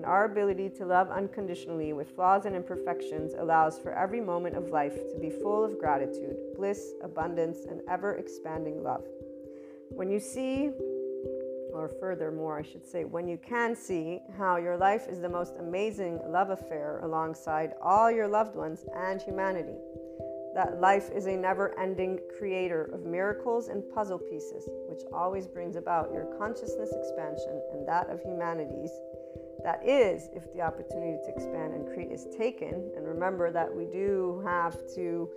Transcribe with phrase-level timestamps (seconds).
[0.00, 4.70] and our ability to love unconditionally with flaws and imperfections allows for every moment of
[4.70, 9.04] life to be full of gratitude, bliss, abundance, and ever expanding love.
[9.90, 10.70] When you see,
[11.74, 15.56] or furthermore, I should say, when you can see how your life is the most
[15.58, 19.76] amazing love affair alongside all your loved ones and humanity,
[20.54, 25.76] that life is a never ending creator of miracles and puzzle pieces, which always brings
[25.76, 28.92] about your consciousness expansion and that of humanity's
[29.64, 32.90] that is if the opportunity to expand and create is taken.
[32.96, 35.28] And remember that we do have to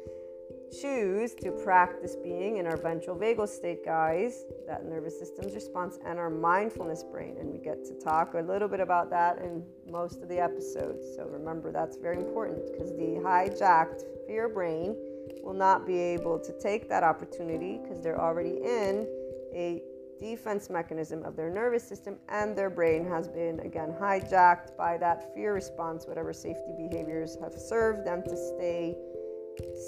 [0.81, 6.17] choose to practice being in our ventral vagal state, guys, that nervous system's response, and
[6.17, 7.35] our mindfulness brain.
[7.39, 11.05] And we get to talk a little bit about that in most of the episodes.
[11.15, 14.95] So remember, that's very important because the hijacked fear brain
[15.43, 19.07] will not be able to take that opportunity because they're already in
[19.53, 19.83] a
[20.23, 25.33] defense mechanism of their nervous system and their brain has been again hijacked by that
[25.35, 28.95] fear response whatever safety behaviors have served them to stay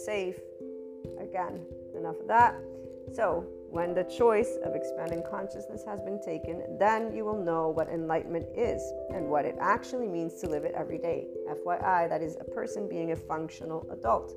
[0.05, 0.39] safe
[1.21, 1.65] again
[1.95, 2.53] enough of that
[3.13, 7.89] so when the choice of expanding consciousness has been taken, then you will know what
[7.89, 8.81] enlightenment is
[9.13, 11.27] and what it actually means to live it every day.
[11.49, 14.33] FYI, that is a person being a functional adult.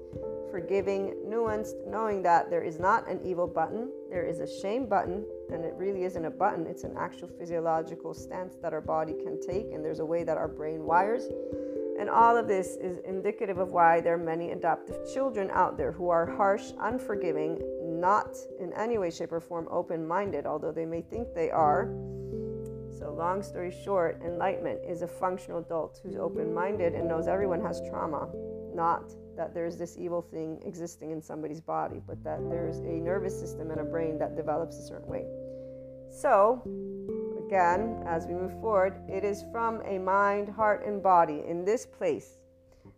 [0.51, 5.25] Forgiving, nuanced, knowing that there is not an evil button, there is a shame button,
[5.53, 9.41] and it really isn't a button, it's an actual physiological stance that our body can
[9.41, 11.25] take, and there's a way that our brain wires.
[11.99, 15.91] And all of this is indicative of why there are many adaptive children out there
[15.91, 20.87] who are harsh, unforgiving, not in any way, shape, or form open minded, although they
[20.87, 21.87] may think they are.
[22.97, 27.61] So, long story short, enlightenment is a functional adult who's open minded and knows everyone
[27.63, 28.29] has trauma,
[28.75, 33.39] not that there's this evil thing existing in somebody's body, but that there's a nervous
[33.39, 35.25] system and a brain that develops a certain way.
[36.11, 36.63] So,
[37.47, 41.87] again, as we move forward, it is from a mind, heart, and body in this
[41.87, 42.39] place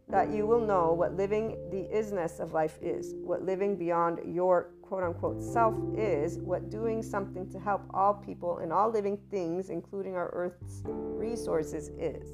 [0.08, 4.70] that you will know what living the isness of life is, what living beyond your
[4.82, 9.70] quote unquote self is, what doing something to help all people and all living things,
[9.70, 12.32] including our Earth's resources, is.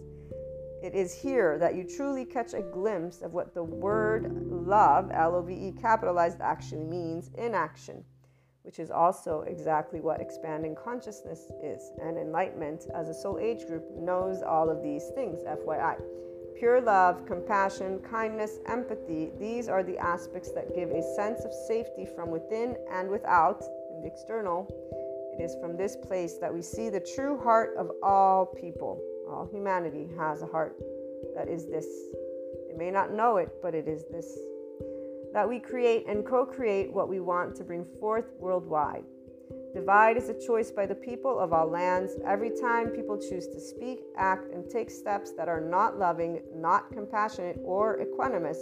[0.87, 5.35] It is here that you truly catch a glimpse of what the word love, L
[5.35, 8.05] O V E capitalized, actually means in action,
[8.63, 11.91] which is also exactly what expanding consciousness is.
[12.01, 16.01] And enlightenment, as a soul age group, knows all of these things, FYI.
[16.57, 22.07] Pure love, compassion, kindness, empathy, these are the aspects that give a sense of safety
[22.15, 23.61] from within and without,
[23.93, 24.69] in the external.
[25.37, 29.03] It is from this place that we see the true heart of all people.
[29.29, 30.77] All humanity has a heart
[31.35, 31.87] that is this.
[32.69, 34.39] They may not know it, but it is this.
[35.33, 39.05] That we create and co create what we want to bring forth worldwide.
[39.75, 42.13] Divide is a choice by the people of all lands.
[42.25, 46.91] Every time people choose to speak, act, and take steps that are not loving, not
[46.93, 48.57] compassionate, or equanimous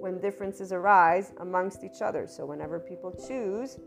[0.00, 2.26] when differences arise amongst each other.
[2.26, 3.78] So, whenever people choose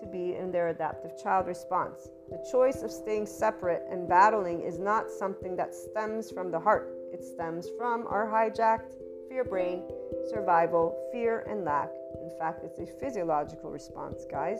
[0.00, 4.78] to be in their adaptive child response, the choice of staying separate and battling is
[4.78, 6.94] not something that stems from the heart.
[7.12, 8.94] It stems from our hijacked
[9.28, 9.84] fear brain,
[10.28, 11.90] survival, fear, and lack.
[12.20, 14.58] In fact, it's a physiological response, guys.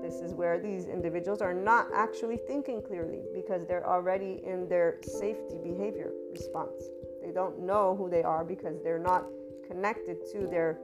[0.00, 4.98] This is where these individuals are not actually thinking clearly because they're already in their
[5.02, 6.84] safety behavior response.
[7.24, 9.24] They don't know who they are because they're not
[9.66, 10.78] connected to their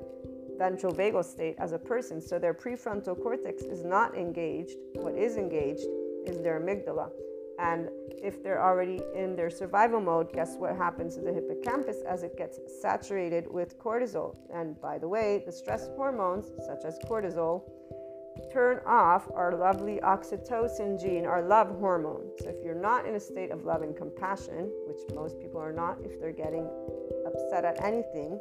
[0.61, 2.21] ventral vagal state as a person.
[2.21, 4.77] So their prefrontal cortex is not engaged.
[5.05, 5.87] What is engaged
[6.27, 7.09] is their amygdala.
[7.59, 7.89] And
[8.23, 12.37] if they're already in their survival mode, guess what happens to the hippocampus as it
[12.37, 14.37] gets saturated with cortisol?
[14.53, 17.63] And by the way, the stress hormones, such as cortisol,
[18.53, 22.27] turn off our lovely oxytocin gene, our love hormone.
[22.41, 25.73] So if you're not in a state of love and compassion, which most people are
[25.73, 26.67] not if they're getting
[27.27, 28.41] upset at anything,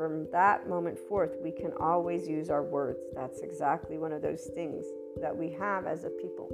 [0.00, 3.00] from that moment forth, we can always use our words.
[3.14, 4.86] That's exactly one of those things
[5.20, 6.48] that we have as a people.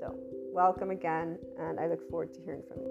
[0.00, 0.18] So,
[0.52, 2.88] welcome again, and I look forward to hearing from you.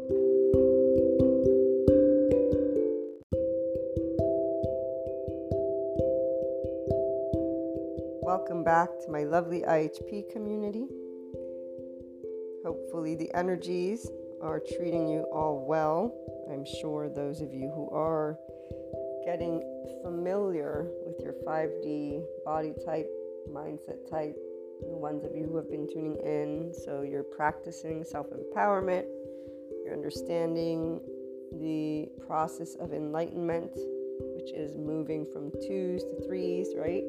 [8.23, 10.87] Welcome back to my lovely IHP community.
[12.63, 14.09] Hopefully, the energies
[14.41, 16.15] are treating you all well.
[16.49, 18.39] I'm sure those of you who are
[19.25, 19.61] getting
[20.03, 23.09] familiar with your 5D body type,
[23.49, 24.35] mindset type,
[24.81, 26.73] the ones of you who have been tuning in.
[26.73, 29.05] So, you're practicing self empowerment,
[29.83, 31.01] you're understanding
[31.59, 33.71] the process of enlightenment,
[34.35, 37.03] which is moving from twos to threes, right?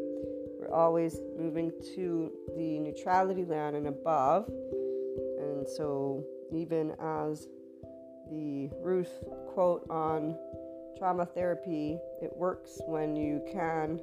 [0.59, 4.49] We're always moving to the neutrality land and above.
[4.49, 7.49] And so, even as
[8.31, 9.13] the Ruth
[9.49, 10.37] quote on
[10.99, 14.01] trauma therapy, it works when you can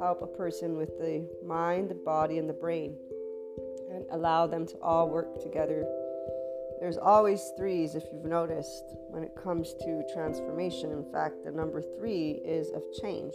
[0.00, 2.96] help a person with the mind, the body, and the brain
[3.90, 5.86] and allow them to all work together
[6.80, 10.92] there's always threes, if you've noticed, when it comes to transformation.
[10.92, 13.34] In fact, the number three is of change.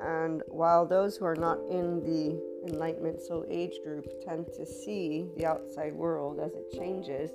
[0.00, 5.28] And while those who are not in the Enlightenment Soul Age group tend to see
[5.36, 7.30] the outside world as it changes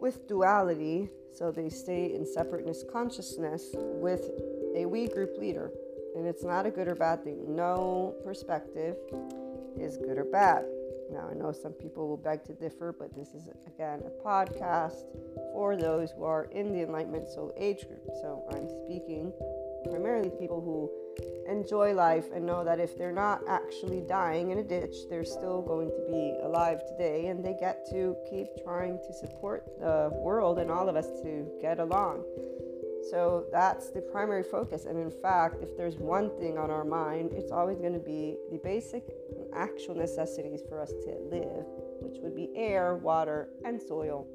[0.00, 4.30] with duality, so they stay in separateness consciousness with
[4.74, 5.70] a we group leader.
[6.16, 7.54] And it's not a good or bad thing.
[7.54, 8.96] No perspective
[9.78, 10.64] is good or bad.
[11.12, 15.04] Now, I know some people will beg to differ, but this is again a podcast
[15.52, 18.04] for those who are in the Enlightenment Soul Age group.
[18.20, 19.32] So I'm speaking
[19.88, 20.90] primarily to people who
[21.48, 25.62] enjoy life and know that if they're not actually dying in a ditch, they're still
[25.62, 30.58] going to be alive today and they get to keep trying to support the world
[30.58, 32.24] and all of us to get along.
[33.10, 34.84] So that's the primary focus.
[34.84, 38.36] And in fact, if there's one thing on our mind, it's always going to be
[38.52, 39.04] the basic
[39.54, 41.64] actual necessities for us to live,
[42.02, 44.26] which would be air, water, and soil.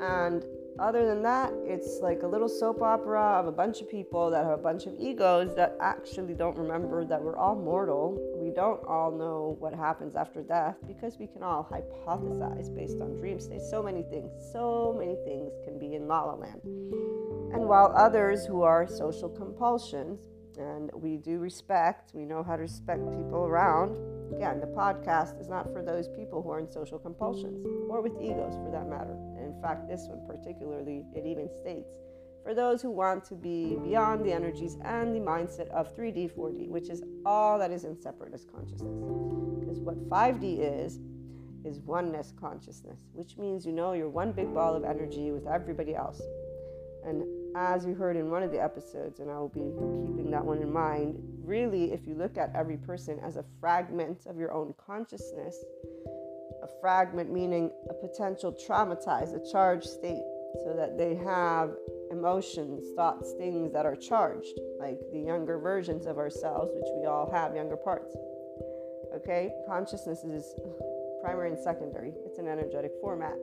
[0.00, 0.44] And
[0.78, 4.44] other than that, it's like a little soap opera of a bunch of people that
[4.44, 8.18] have a bunch of egos that actually don't remember that we're all mortal.
[8.36, 13.16] We don't all know what happens after death because we can all hypothesize based on
[13.16, 13.68] dream states.
[13.70, 16.60] So many things, so many things can be in La La Land.
[17.52, 20.20] And while others who are social compulsions,
[20.58, 23.96] and we do respect, we know how to respect people around.
[24.34, 28.12] Again, the podcast is not for those people who are in social compulsions or with
[28.20, 29.16] egos for that matter.
[29.36, 31.90] And in fact, this one particularly, it even states
[32.42, 36.68] for those who want to be beyond the energies and the mindset of 3D, 4D,
[36.68, 38.98] which is all that is in separateness consciousness.
[39.60, 40.98] Because what 5D is,
[41.64, 45.94] is oneness consciousness, which means you know you're one big ball of energy with everybody
[45.94, 46.20] else.
[47.04, 47.24] And
[47.56, 49.60] as you heard in one of the episodes, and I will be
[50.06, 54.26] keeping that one in mind, really, if you look at every person as a fragment
[54.26, 55.56] of your own consciousness,
[56.62, 60.22] a fragment meaning a potential traumatized, a charged state,
[60.64, 61.70] so that they have
[62.10, 67.30] emotions, thoughts, things that are charged, like the younger versions of ourselves, which we all
[67.32, 68.14] have younger parts.
[69.14, 70.54] Okay, consciousness is
[71.22, 73.34] primary and secondary, it's an energetic format.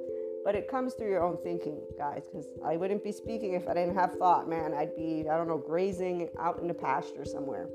[0.45, 3.73] But it comes through your own thinking, guys, because I wouldn't be speaking if I
[3.73, 4.73] didn't have thought, man.
[4.73, 7.67] I'd be, I don't know, grazing out in the pasture somewhere.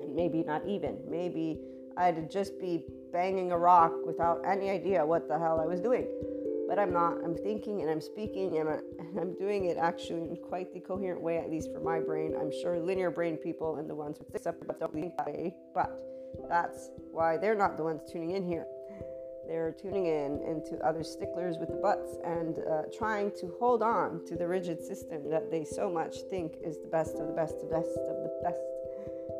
[0.00, 0.98] And maybe not even.
[1.08, 1.58] Maybe
[1.96, 6.06] I'd just be banging a rock without any idea what the hell I was doing.
[6.68, 7.14] But I'm not.
[7.24, 8.78] I'm thinking and I'm speaking and, I,
[9.20, 12.34] am doing it actually in quite the coherent way, at least for my brain.
[12.40, 15.98] I'm sure linear brain people and the ones with separate don't think that way, but
[16.48, 18.66] that's why they're not the ones tuning in here.
[19.48, 24.24] They're tuning in into other sticklers with the butts and uh, trying to hold on
[24.26, 27.54] to the rigid system that they so much think is the best of the best
[27.54, 28.60] of the best of the best.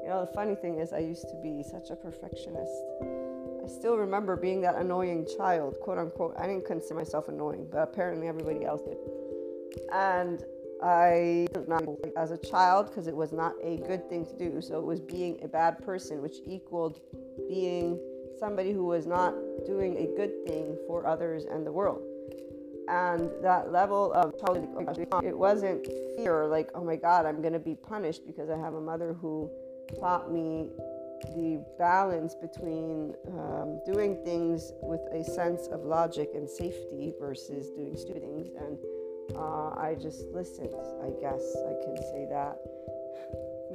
[0.03, 2.73] You know, the funny thing is, I used to be such a perfectionist.
[3.63, 6.35] I still remember being that annoying child, quote unquote.
[6.39, 8.97] I didn't consider myself annoying, but apparently everybody else did.
[9.93, 10.43] And
[10.83, 11.85] I not
[12.17, 14.63] as a child because it was not a good thing to do.
[14.63, 17.01] So it was being a bad person, which equaled
[17.47, 18.01] being
[18.39, 19.35] somebody who was not
[19.67, 22.03] doing a good thing for others and the world.
[22.89, 24.35] And that level of
[25.23, 28.75] it wasn't fear like, oh my God, I'm going to be punished because I have
[28.75, 29.51] a mother who
[30.01, 30.71] taught me
[31.35, 37.95] the balance between um, doing things with a sense of logic and safety versus doing
[37.97, 38.49] stupid things.
[38.59, 38.79] And
[39.37, 40.71] uh, I just listened,
[41.03, 42.57] I guess I can say that,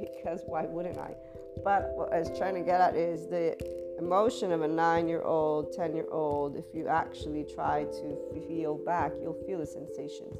[0.00, 1.14] because why wouldn't I?
[1.62, 3.56] But what I was trying to get at is the
[3.98, 8.16] emotion of a nine year old, 10 year old, if you actually try to
[8.48, 10.36] feel back, you'll feel the sensations.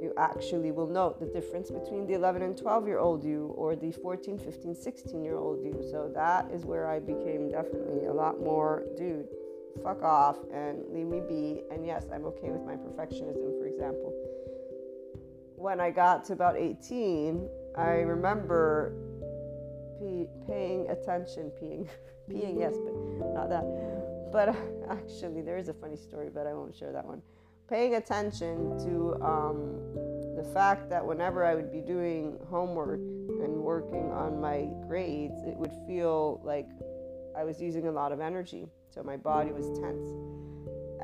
[0.00, 3.76] You actually will note the difference between the 11 and 12 year old you or
[3.76, 5.80] the 14, 15, 16 year old you.
[5.90, 9.28] So that is where I became definitely a lot more, dude,
[9.82, 11.62] fuck off and leave me be.
[11.70, 14.12] And yes, I'm okay with my perfectionism, for example.
[15.56, 18.92] When I got to about 18, I remember
[20.02, 21.88] pay, paying attention, peeing,
[22.30, 22.94] peeing, yes, but
[23.34, 23.64] not that.
[24.32, 24.54] But uh,
[24.90, 27.22] actually, there is a funny story, but I won't share that one.
[27.68, 29.78] Paying attention to um,
[30.36, 35.56] the fact that whenever I would be doing homework and working on my grades, it
[35.56, 36.68] would feel like
[37.36, 38.66] I was using a lot of energy.
[38.90, 40.06] So my body was tense.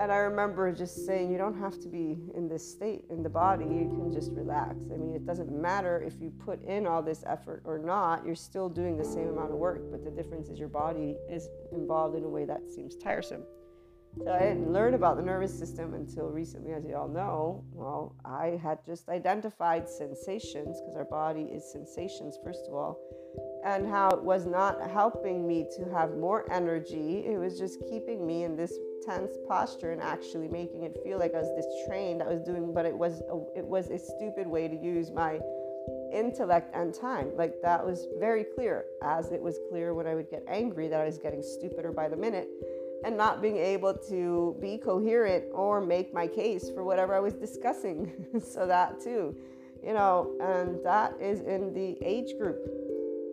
[0.01, 3.29] And I remember just saying, you don't have to be in this state in the
[3.29, 3.65] body.
[3.65, 4.77] You can just relax.
[4.95, 8.37] I mean, it doesn't matter if you put in all this effort or not, you're
[8.37, 9.83] still doing the same amount of work.
[9.91, 13.43] But the difference is your body is involved in a way that seems tiresome.
[14.25, 17.65] So I didn't learn about the nervous system until recently, as you all know.
[17.73, 22.99] Well, I had just identified sensations because our body is sensations, first of all,
[23.65, 27.25] and how it was not helping me to have more energy.
[27.27, 28.77] It was just keeping me in this
[29.09, 32.73] tense posture and actually making it feel like I was this train that was doing,
[32.75, 35.41] but it was a, it was a stupid way to use my
[36.13, 37.31] intellect and time.
[37.37, 41.01] Like that was very clear, as it was clear when I would get angry that
[41.01, 42.49] I was getting stupider by the minute
[43.05, 47.35] and not being able to be coherent or make my case for whatever I was
[47.35, 48.13] discussing.
[48.45, 49.35] so that too,
[49.83, 52.59] you know, and that is in the age group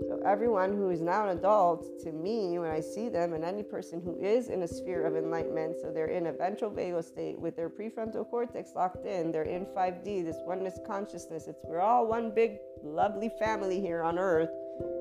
[0.01, 3.63] so, everyone who is now an adult, to me, when I see them, and any
[3.63, 7.39] person who is in a sphere of enlightenment, so they're in a ventral vagal state
[7.39, 11.47] with their prefrontal cortex locked in, they're in 5D, this oneness consciousness.
[11.47, 14.49] It's we're all one big, lovely family here on earth.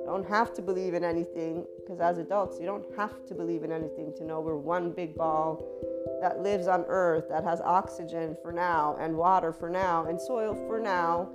[0.06, 3.72] Don't have to believe in anything, because as adults, you don't have to believe in
[3.72, 5.60] anything to know we're one big ball
[6.20, 10.54] that lives on earth, that has oxygen for now, and water for now, and soil
[10.68, 11.28] for now,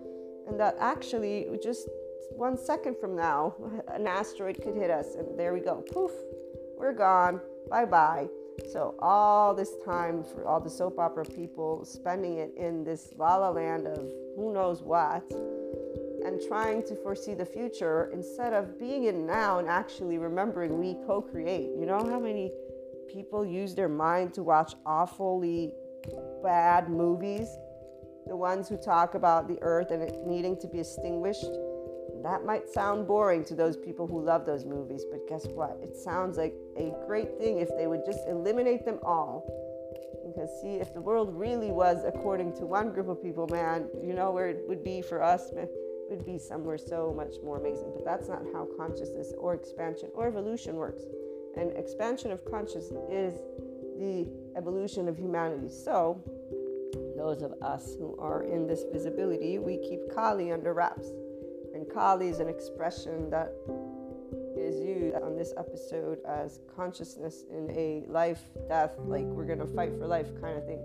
[0.47, 1.89] and that actually just
[2.31, 3.55] one second from now,
[3.93, 5.83] an asteroid could hit us, and there we go.
[5.91, 6.11] Poof,
[6.77, 7.41] we're gone.
[7.69, 8.27] Bye bye.
[8.71, 13.37] So, all this time for all the soap opera people spending it in this la
[13.37, 14.05] la land of
[14.35, 15.23] who knows what
[16.25, 20.95] and trying to foresee the future instead of being in now and actually remembering we
[21.05, 21.69] co create.
[21.77, 22.51] You know how many
[23.07, 25.73] people use their mind to watch awfully
[26.43, 27.47] bad movies?
[28.27, 31.49] The ones who talk about the earth and it needing to be extinguished
[32.23, 35.79] that might sound boring to those people who love those movies, but guess what?
[35.81, 39.45] It sounds like a great thing if they would just eliminate them all.
[40.25, 44.13] Because, see, if the world really was according to one group of people, man, you
[44.13, 45.65] know where it would be for us, man?
[45.65, 47.91] It would be somewhere so much more amazing.
[47.95, 51.03] But that's not how consciousness or expansion or evolution works.
[51.57, 53.33] And expansion of consciousness is
[53.97, 55.69] the evolution of humanity.
[55.69, 56.23] So,
[57.17, 61.11] those of us who are in this visibility, we keep Kali under wraps.
[61.93, 63.53] Kali is an expression that
[64.57, 69.67] is used on this episode as consciousness in a life death, like we're going to
[69.67, 70.81] fight for life kind of thing,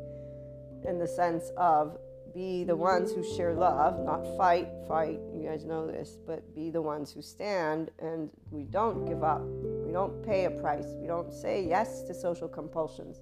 [0.86, 1.98] in the sense of
[2.34, 6.68] be the ones who share love, not fight, fight, you guys know this, but be
[6.68, 9.42] the ones who stand and we don't give up.
[9.86, 10.86] We don't pay a price.
[11.00, 13.18] We don't say yes to social compulsions.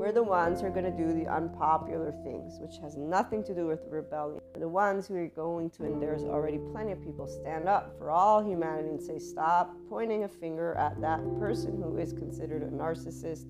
[0.00, 3.54] We're the ones who are going to do the unpopular things, which has nothing to
[3.54, 4.40] do with rebellion.
[4.54, 7.98] We're the ones who are going to, and there's already plenty of people, stand up
[7.98, 12.62] for all humanity and say, stop pointing a finger at that person who is considered
[12.62, 13.44] a narcissist.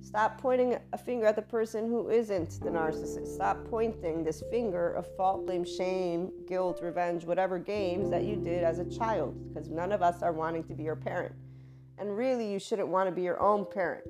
[0.00, 3.26] Stop pointing a finger at the person who isn't the narcissist.
[3.26, 8.62] Stop pointing this finger of fault, blame, shame, guilt, revenge, whatever games that you did
[8.62, 11.34] as a child, because none of us are wanting to be your parent.
[11.98, 14.06] And really, you shouldn't want to be your own parent.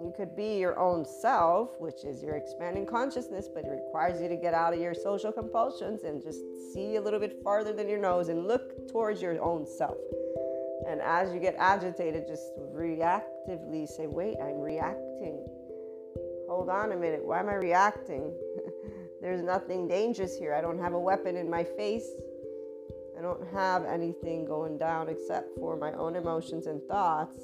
[0.00, 4.28] You could be your own self, which is your expanding consciousness, but it requires you
[4.28, 6.40] to get out of your social compulsions and just
[6.72, 9.98] see a little bit farther than your nose and look towards your own self.
[10.88, 15.44] And as you get agitated, just reactively say, Wait, I'm reacting.
[16.48, 17.24] Hold on a minute.
[17.24, 18.32] Why am I reacting?
[19.20, 20.54] There's nothing dangerous here.
[20.54, 22.08] I don't have a weapon in my face.
[23.18, 27.36] I don't have anything going down except for my own emotions and thoughts.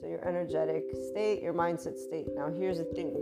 [0.00, 2.26] So, your energetic state, your mindset state.
[2.34, 3.14] Now, here's the thing.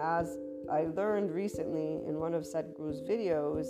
[0.00, 0.36] As
[0.70, 3.66] I learned recently in one of Sadhguru's videos,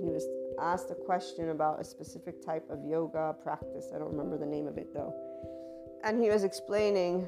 [0.00, 0.26] he was
[0.60, 3.90] asked a question about a specific type of yoga practice.
[3.94, 5.14] I don't remember the name of it though.
[6.04, 7.26] And he was explaining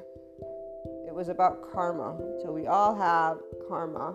[1.06, 2.18] it was about karma.
[2.42, 3.38] So, we all have
[3.68, 4.14] karma.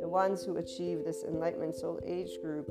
[0.00, 2.68] The ones who achieve this enlightenment soul age group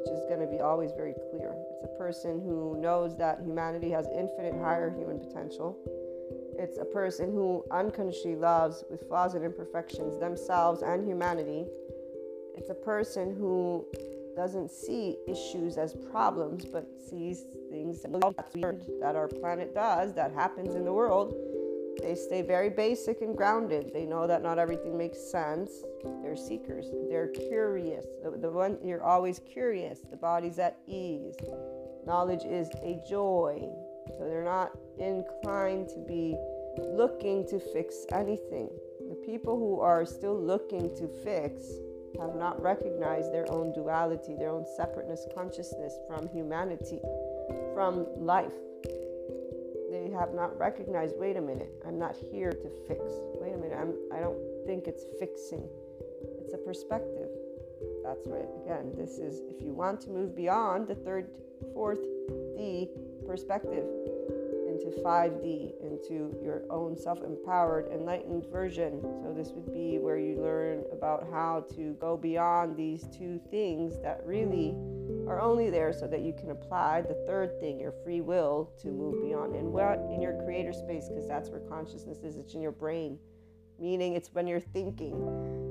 [0.00, 1.54] which is going to be always very clear.
[1.82, 5.78] It's a person who knows that humanity has infinite higher human potential.
[6.58, 11.64] It's a person who unconsciously loves, with flaws and imperfections, themselves and humanity.
[12.54, 13.86] It's a person who
[14.36, 20.84] doesn't see issues as problems, but sees things that our planet does, that happens in
[20.84, 21.34] the world,
[22.02, 23.90] they stay very basic and grounded.
[23.92, 25.70] They know that not everything makes sense.
[26.22, 26.86] They're seekers.
[27.08, 28.06] They're curious.
[28.22, 30.00] The, the one you're always curious.
[30.10, 31.34] The body's at ease.
[32.06, 33.68] Knowledge is a joy.
[34.18, 36.36] So they're not inclined to be
[36.78, 38.70] looking to fix anything.
[39.08, 41.64] The people who are still looking to fix
[42.20, 47.00] have not recognized their own duality, their own separateness consciousness from humanity,
[47.74, 48.52] from life.
[49.90, 53.02] They have not recognized, wait a minute, I'm not here to fix.
[53.40, 55.68] Wait a minute, I'm, I don't think it's fixing.
[56.44, 57.29] It's a perspective.
[58.10, 58.48] That's right.
[58.64, 61.30] Again, this is if you want to move beyond the third,
[61.72, 62.00] fourth
[62.56, 62.88] D
[63.24, 63.84] perspective
[64.66, 69.00] into 5D, into your own self empowered, enlightened version.
[69.22, 74.02] So, this would be where you learn about how to go beyond these two things
[74.02, 74.74] that really
[75.28, 78.88] are only there so that you can apply the third thing, your free will, to
[78.88, 79.54] move beyond.
[79.54, 83.20] And what in your creator space, because that's where consciousness is, it's in your brain,
[83.80, 85.14] meaning it's when you're thinking.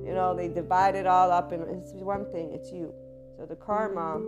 [0.05, 2.93] You know, they divide it all up, and it's one thing, it's you.
[3.37, 4.19] So, the karma,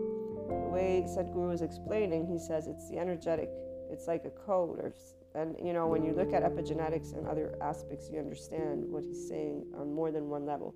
[0.48, 3.50] the way Sadhguru is explaining, he says it's the energetic
[3.92, 4.94] it's like a code or
[5.36, 9.28] and you know when you look at epigenetics and other aspects you understand what he's
[9.28, 10.74] saying on more than one level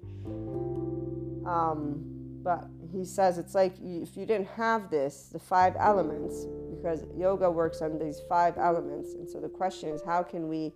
[1.50, 2.04] um,
[2.44, 7.50] but he says it's like if you didn't have this the five elements because yoga
[7.50, 10.74] works on these five elements and so the question is how can we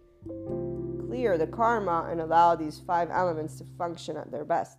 [1.09, 4.77] clear the karma and allow these five elements to function at their best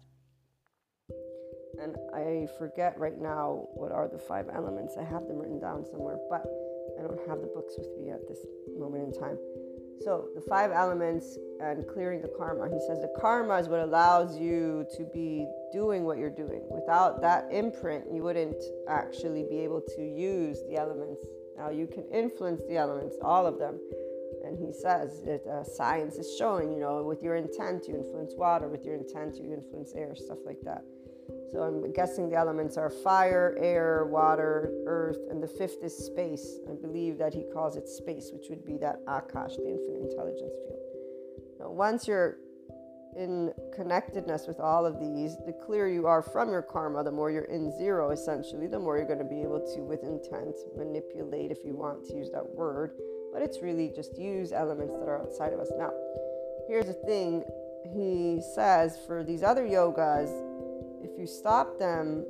[1.82, 5.84] and i forget right now what are the five elements i have them written down
[5.84, 6.46] somewhere but
[7.00, 8.38] I don't have the books with me at this
[8.78, 9.38] moment in time.
[10.02, 12.68] So, the five elements and clearing the karma.
[12.68, 16.62] He says the karma is what allows you to be doing what you're doing.
[16.70, 21.26] Without that imprint, you wouldn't actually be able to use the elements.
[21.56, 23.78] Now, you can influence the elements, all of them.
[24.50, 28.34] And he says that uh, science is showing, you know, with your intent, you influence
[28.36, 30.82] water, with your intent, you influence air, stuff like that.
[31.52, 36.58] So I'm guessing the elements are fire, air, water, earth, and the fifth is space.
[36.68, 40.54] I believe that he calls it space, which would be that akash, the infinite intelligence
[40.66, 40.80] field.
[41.60, 42.38] Now, once you're
[43.16, 47.30] in connectedness with all of these, the clearer you are from your karma, the more
[47.30, 51.52] you're in zero, essentially, the more you're going to be able to, with intent, manipulate,
[51.52, 52.94] if you want to use that word.
[53.32, 55.70] But it's really just use elements that are outside of us.
[55.78, 55.92] Now,
[56.66, 57.44] here's the thing
[57.84, 60.30] he says for these other yogas,
[61.02, 62.26] if you stop them,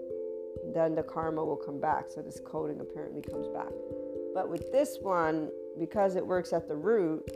[0.74, 2.06] then the karma will come back.
[2.08, 3.72] So this coding apparently comes back.
[4.34, 7.28] But with this one, because it works at the root,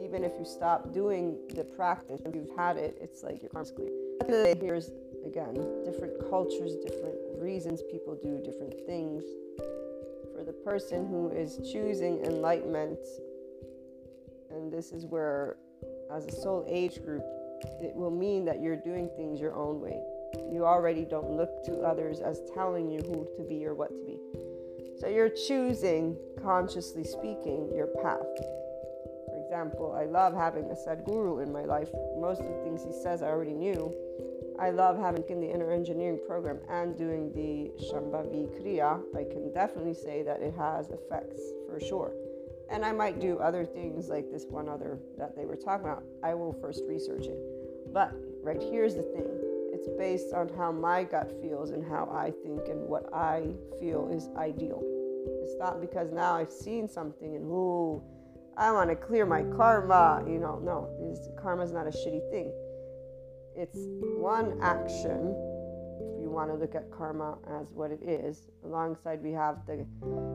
[0.00, 3.70] even if you stop doing the practice, if you've had it, it's like your karma's
[3.70, 3.90] clear.
[4.60, 4.90] Here's
[5.24, 9.24] again different cultures, different reasons people do different things.
[10.36, 12.98] For the person who is choosing enlightenment,
[14.50, 15.56] and this is where,
[16.12, 17.24] as a soul age group,
[17.80, 19.98] it will mean that you're doing things your own way.
[20.52, 24.04] You already don't look to others as telling you who to be or what to
[24.04, 24.18] be.
[25.00, 28.20] So you're choosing, consciously speaking, your path.
[29.28, 31.88] For example, I love having a Sadhguru in my life.
[32.18, 33.90] Most of the things he says I already knew.
[34.58, 39.02] I love having in the inner engineering program and doing the Shambhavi Kriya.
[39.14, 42.12] I can definitely say that it has effects for sure.
[42.70, 46.04] And I might do other things like this one other that they were talking about.
[46.22, 47.38] I will first research it.
[47.92, 49.26] But right here's the thing
[49.72, 54.08] it's based on how my gut feels and how I think and what I feel
[54.10, 54.82] is ideal.
[55.42, 58.02] It's not because now I've seen something and ooh,
[58.56, 60.24] I want to clear my karma.
[60.26, 60.88] You know, no,
[61.40, 62.52] karma is not a shitty thing.
[63.56, 63.78] It's
[64.18, 65.34] one action.
[65.98, 69.86] If you want to look at karma as what it is, alongside we have the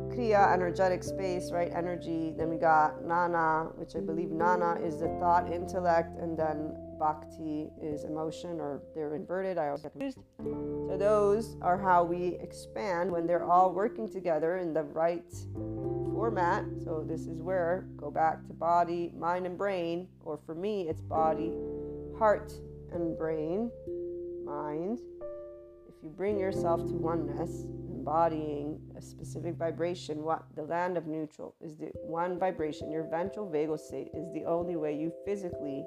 [0.10, 1.72] kriya, energetic space, right?
[1.76, 2.34] Energy.
[2.36, 7.70] Then we got jnana, which I believe jnana is the thought, intellect, and then bhakti
[7.82, 9.60] is emotion or they're inverted.
[9.60, 10.20] I always get confused.
[10.40, 15.32] So those are how we expand when they're all working together in the right
[16.14, 16.66] format.
[16.84, 21.02] So this is where go back to body, mind, and brain, or for me, it's
[21.02, 21.54] body,
[22.18, 22.54] heart,
[22.93, 23.71] and brain,
[24.45, 24.99] mind.
[25.88, 31.56] If you bring yourself to oneness, embodying a specific vibration, what the land of neutral
[31.62, 32.91] is the one vibration.
[32.91, 35.86] Your ventral vagal state is the only way you physically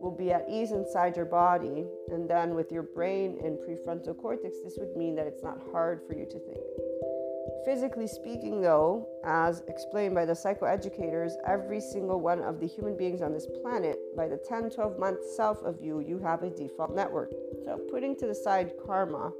[0.00, 1.84] will be at ease inside your body.
[2.08, 6.00] And then with your brain and prefrontal cortex, this would mean that it's not hard
[6.06, 6.85] for you to think.
[7.66, 13.20] Physically speaking, though, as explained by the psychoeducators, every single one of the human beings
[13.20, 16.94] on this planet, by the 10 12 month self of you, you have a default
[16.94, 17.32] network.
[17.64, 19.32] So, putting to the side karma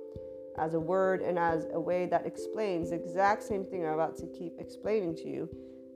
[0.59, 4.17] as a word and as a way that explains the exact same thing I'm about
[4.17, 5.49] to keep explaining to you,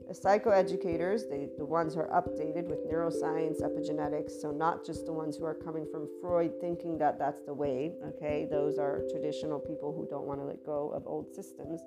[0.07, 5.11] the psychoeducators, they, the ones who are updated with neuroscience, epigenetics, so not just the
[5.13, 8.47] ones who are coming from Freud thinking that that's the way, okay?
[8.49, 11.81] Those are traditional people who don't want to let go of old systems.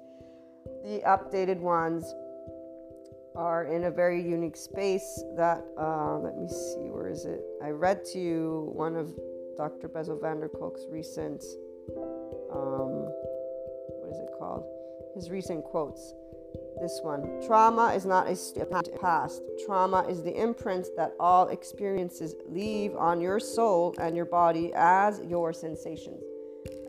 [0.84, 2.14] The updated ones
[3.36, 7.40] are in a very unique space that, uh, let me see, where is it?
[7.62, 9.12] I read to you one of
[9.56, 9.88] Dr.
[9.88, 11.42] Bessel van der Kolk's recent,
[12.52, 13.08] um,
[14.00, 14.64] what is it called?
[15.14, 16.14] His recent quotes.
[16.80, 19.42] This one Trauma is not a past.
[19.64, 25.20] Trauma is the imprint that all experiences leave on your soul and your body as
[25.26, 26.22] your sensations.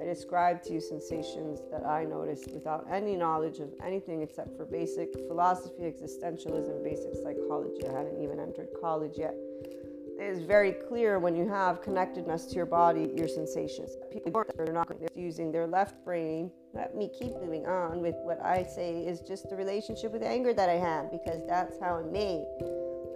[0.06, 4.64] I described to you sensations that I noticed without any knowledge of anything except for
[4.66, 7.88] basic philosophy, existentialism, basic psychology.
[7.88, 9.34] I hadn't even entered college yet.
[10.20, 13.98] It is very clear when you have connectedness to your body, your sensations.
[14.12, 16.52] People are not using their left brain.
[16.74, 20.54] Let me keep moving on with what I say is just the relationship with anger
[20.54, 22.46] that I have because that's how I'm made.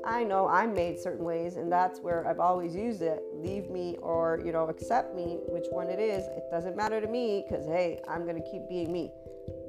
[0.10, 3.22] I know I'm made certain ways, and that's where I've always used it.
[3.32, 6.26] Leave me or, you know, accept me, which one it is.
[6.26, 9.12] It doesn't matter to me because, hey, I'm going to keep being me.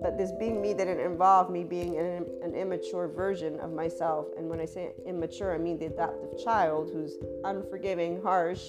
[0.01, 4.29] But this being me didn't involve me being an, an immature version of myself.
[4.39, 8.65] And when I say immature, I mean the adaptive child who's unforgiving, harsh,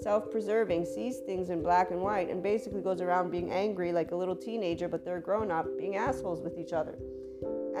[0.00, 4.12] self preserving, sees things in black and white, and basically goes around being angry like
[4.12, 6.96] a little teenager, but they're grown up, being assholes with each other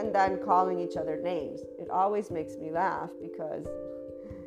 [0.00, 1.60] and then calling each other names.
[1.78, 3.66] It always makes me laugh because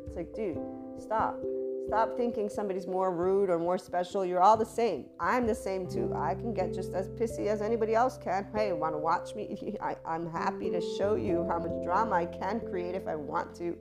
[0.06, 0.58] it's like, dude,
[0.98, 1.38] stop.
[1.86, 4.24] Stop thinking somebody's more rude or more special.
[4.24, 5.04] You're all the same.
[5.20, 6.12] I'm the same too.
[6.16, 8.48] I can get just as pissy as anybody else can.
[8.54, 9.76] Hey, want to watch me?
[9.80, 13.54] I, I'm happy to show you how much drama I can create if I want
[13.56, 13.76] to.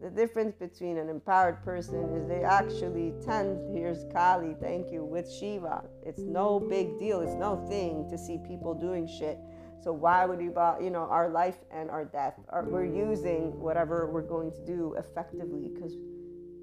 [0.00, 5.28] The difference between an empowered person is they actually tend, here's Kali, thank you, with
[5.28, 5.82] Shiva.
[6.06, 7.20] It's no big deal.
[7.20, 9.38] It's no thing to see people doing shit
[9.80, 12.34] so why would we buy, you know, our life and our death?
[12.64, 15.94] We're using whatever we're going to do effectively because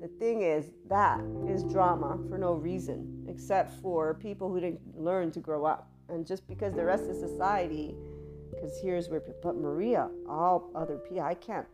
[0.02, 5.32] the thing is that is drama for no reason except for people who didn't learn
[5.32, 5.90] to grow up.
[6.10, 7.96] And just because the rest of society,
[8.52, 11.66] because here's where, but Maria, all other people, I can't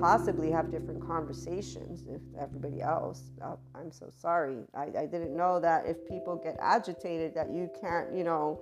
[0.00, 3.32] possibly have different conversations if everybody else.
[3.42, 4.58] Uh, I'm so sorry.
[4.74, 8.60] I, I didn't know that if people get agitated, that you can't, you know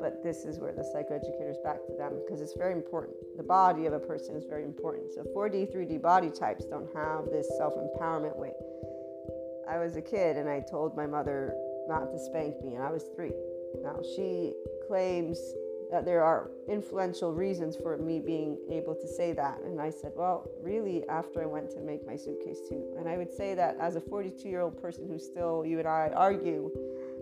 [0.00, 3.16] but this is where the psychoeducators back to them because it's very important.
[3.36, 5.12] The body of a person is very important.
[5.12, 8.52] So 4D, 3D body types don't have this self empowerment way.
[9.68, 11.54] I was a kid and I told my mother
[11.88, 13.32] not to spank me, and I was three.
[13.82, 14.54] Now she
[14.86, 15.38] claims
[15.90, 19.60] that there are influential reasons for me being able to say that.
[19.64, 22.94] And I said, well, really, after I went to make my suitcase too.
[22.96, 25.88] And I would say that as a 42 year old person who still, you and
[25.88, 26.70] I argue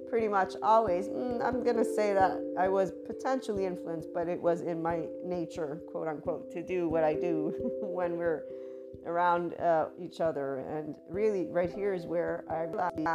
[0.08, 4.40] pretty much always, mm, I'm going to say that I was potentially influenced, but it
[4.40, 8.44] was in my nature, quote unquote, to do what I do when we're
[9.06, 10.58] around uh, each other.
[10.58, 13.14] And really, right here is where I'm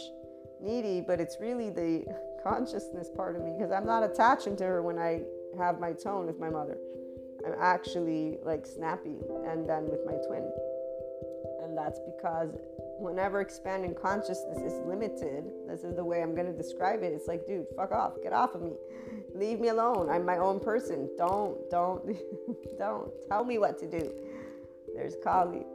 [0.61, 2.05] needy, but it's really the
[2.43, 5.21] consciousness part of me because I'm not attaching to her when I
[5.57, 6.77] have my tone with my mother.
[7.45, 10.49] I'm actually like snappy and then with my twin.
[11.63, 12.49] And that's because
[12.99, 17.13] whenever expanding consciousness is limited, this is the way I'm going to describe it.
[17.13, 18.73] It's like, dude, fuck off, get off of me,
[19.33, 20.09] leave me alone.
[20.09, 21.09] I'm my own person.
[21.17, 22.05] Don't, don't,
[22.77, 24.11] don't tell me what to do.
[24.93, 25.65] There's Kali.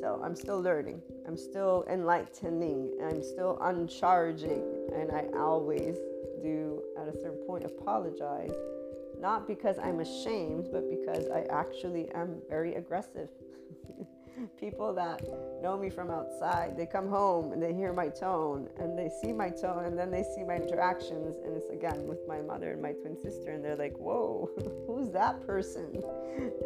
[0.00, 1.02] So I'm still learning.
[1.26, 2.92] I'm still enlightening.
[3.02, 4.62] I'm still uncharging.
[4.94, 5.96] And I always
[6.42, 8.52] do, at a certain point, apologize.
[9.20, 13.28] Not because I'm ashamed, but because I actually am very aggressive.
[14.60, 15.22] people that
[15.62, 19.32] know me from outside, they come home and they hear my tone and they see
[19.32, 21.36] my tone and then they see my interactions.
[21.44, 24.50] And it's again with my mother and my twin sister, and they're like, Whoa,
[24.86, 26.02] who's that person?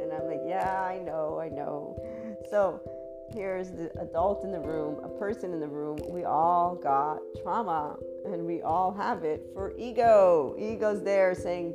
[0.01, 1.97] And I'm like, Yeah, I know, I know.
[2.51, 2.81] So
[3.33, 5.99] here's the adult in the room, a person in the room.
[6.09, 10.55] We all got trauma and we all have it for ego.
[10.59, 11.75] Ego's there saying,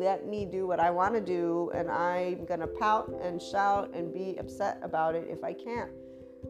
[0.00, 3.90] let me do what I want to do, and I'm going to pout and shout
[3.92, 5.90] and be upset about it if I can't.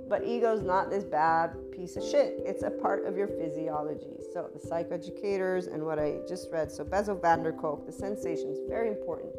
[0.08, 2.40] But ego's not this bad piece of shit.
[2.46, 4.14] It's a part of your physiology.
[4.32, 6.70] So the psychoeducators and what I just read.
[6.70, 9.33] So Bessel van der Kolk, the sensations, very important.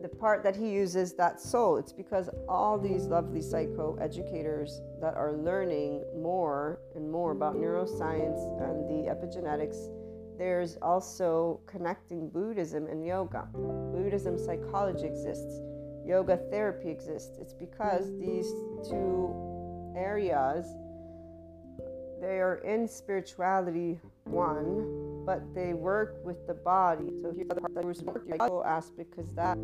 [0.00, 5.34] The part that he uses, that soul, it's because all these lovely psychoeducators that are
[5.34, 9.90] learning more and more about neuroscience and the epigenetics
[10.40, 13.46] there's also connecting Buddhism and yoga.
[13.52, 15.60] Buddhism psychology exists,
[16.06, 17.36] yoga therapy exists.
[17.38, 18.46] It's because these
[18.88, 19.34] two
[19.94, 20.64] areas
[22.22, 27.10] they are in spirituality one, but they work with the body.
[27.22, 29.58] So here's the part that we're aspect because that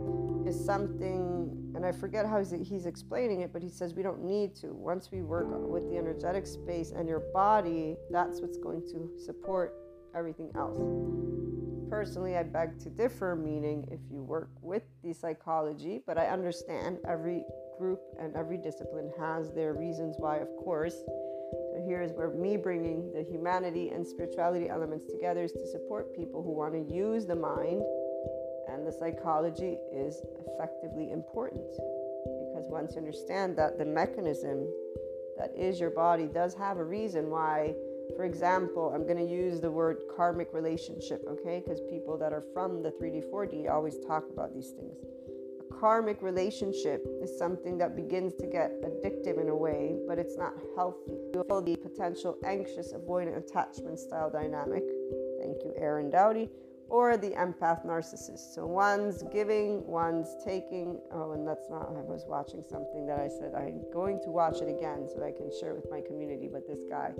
[0.46, 4.54] is something, and I forget how he's explaining it, but he says we don't need
[4.56, 4.68] to.
[4.68, 9.74] Once we work with the energetic space and your body, that's what's going to support
[10.16, 10.78] everything else.
[11.90, 16.98] Personally, I beg to differ, meaning if you work with the psychology, but I understand
[17.06, 17.44] every
[17.78, 20.94] group and every discipline has their reasons why, of course.
[20.96, 26.42] So here's where me bringing the humanity and spirituality elements together is to support people
[26.42, 27.82] who want to use the mind,
[28.68, 31.70] and the psychology is effectively important
[32.26, 34.66] because once you understand that the mechanism
[35.38, 37.74] that is your body does have a reason why
[38.14, 41.62] for example, I'm going to use the word karmic relationship, okay?
[41.64, 44.96] Because people that are from the 3D, 4D always talk about these things.
[45.60, 50.36] A karmic relationship is something that begins to get addictive in a way, but it's
[50.36, 51.18] not healthy.
[51.34, 54.84] You feel the potential anxious, avoidant attachment style dynamic.
[55.40, 56.48] Thank you, Aaron Doughty.
[56.88, 58.54] Or the empath narcissist.
[58.54, 61.00] So one's giving, one's taking.
[61.12, 64.58] Oh, and that's not, I was watching something that I said I'm going to watch
[64.62, 66.48] it again so I can share with my community.
[66.50, 67.10] But this guy,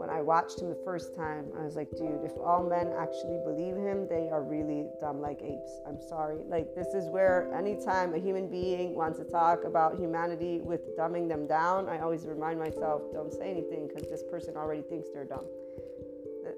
[0.00, 3.38] when I watched him the first time, I was like, dude, if all men actually
[3.44, 5.78] believe him, they are really dumb like apes.
[5.86, 6.38] I'm sorry.
[6.48, 11.28] Like, this is where anytime a human being wants to talk about humanity with dumbing
[11.28, 15.26] them down, I always remind myself, don't say anything because this person already thinks they're
[15.26, 15.44] dumb.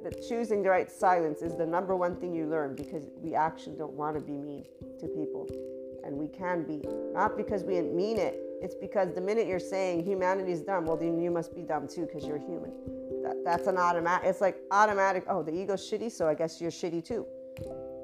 [0.04, 3.74] That choosing the right silence is the number one thing you learn because we actually
[3.74, 4.66] don't want to be mean
[5.00, 5.48] to people.
[6.04, 6.86] And we can be.
[7.12, 10.86] Not because we didn't mean it, it's because the minute you're saying humanity is dumb,
[10.86, 12.70] well, then you must be dumb too because you're human
[13.22, 14.28] that, that's an automatic.
[14.28, 15.24] It's like automatic.
[15.28, 17.26] Oh, the ego's shitty, so I guess you're shitty too.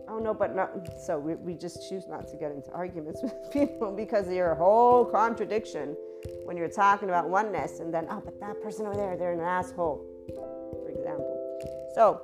[0.08, 0.70] Oh no, but not.
[1.04, 4.54] So we, we just choose not to get into arguments with people because of your
[4.54, 5.96] whole contradiction
[6.44, 9.40] when you're talking about oneness, and then oh, but that person over there, they're an
[9.40, 10.04] asshole,
[10.82, 11.34] for example.
[11.94, 12.22] So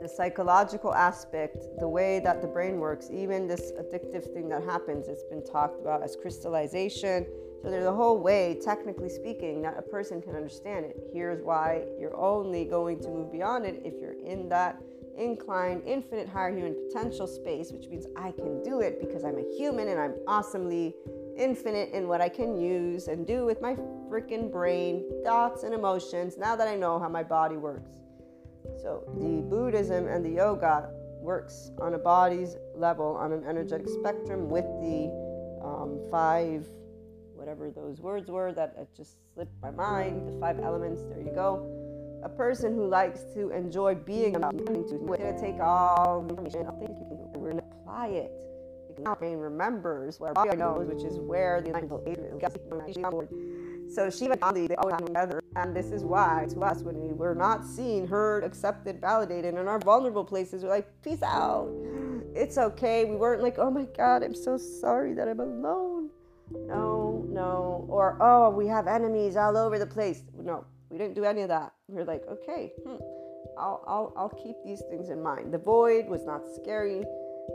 [0.00, 5.08] the psychological aspect, the way that the brain works, even this addictive thing that happens,
[5.08, 7.26] it's been talked about as crystallization
[7.62, 10.96] so there's a whole way, technically speaking, that a person can understand it.
[11.12, 14.80] Here's why you're only going to move beyond it if you're in that
[15.16, 19.56] inclined, infinite higher human potential space, which means I can do it because I'm a
[19.56, 20.94] human and I'm awesomely
[21.36, 23.74] infinite in what I can use and do with my
[24.08, 27.90] freaking brain, thoughts, and emotions now that I know how my body works.
[28.80, 30.90] So the Buddhism and the yoga
[31.20, 35.10] works on a body's level, on an energetic spectrum with the
[35.64, 36.68] um, five
[37.38, 42.20] whatever those words were that just slipped my mind, the five elements, there you go.
[42.24, 46.66] A person who likes to enjoy being about to take all the information,
[47.34, 48.32] we're gonna apply it.
[48.98, 51.70] Now brain remembers what our body knows, which is where the
[53.90, 55.40] so Shiva Gandhi, they all come together.
[55.56, 59.66] And this is why, to us, when we were not seen, heard, accepted, validated in
[59.66, 61.70] our vulnerable places, we're like, peace out.
[62.34, 63.06] It's okay.
[63.06, 66.10] We weren't like, oh my God, I'm so sorry that I'm alone.
[66.50, 66.87] No,
[67.42, 70.22] Or, oh, we have enemies all over the place.
[70.38, 71.72] No, we didn't do any of that.
[71.88, 72.96] We are like, okay, hmm,
[73.58, 75.52] I'll, I'll, I'll keep these things in mind.
[75.52, 77.04] The void was not scary.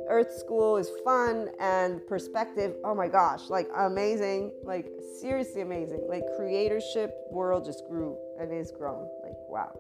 [0.10, 2.76] Earth School is fun and perspective.
[2.84, 4.88] Oh my gosh, like amazing, like
[5.22, 6.06] seriously amazing.
[6.10, 9.08] Like creatorship world just grew and is grown.
[9.24, 9.72] Like wow.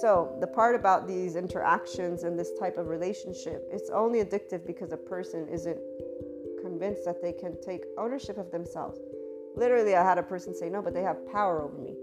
[0.00, 4.92] So the part about these interactions and this type of relationship, it's only addictive because
[4.92, 5.78] a person isn't
[6.62, 9.00] convinced that they can take ownership of themselves.
[9.56, 11.94] Literally, I had a person say, No, but they have power over me.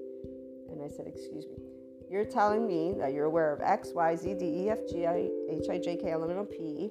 [0.71, 1.57] And I said, Excuse me.
[2.09, 5.29] You're telling me that you're aware of X, Y, Z, D, E, F, G, I,
[5.49, 6.89] H, I, J, K, L, M, N, O, P.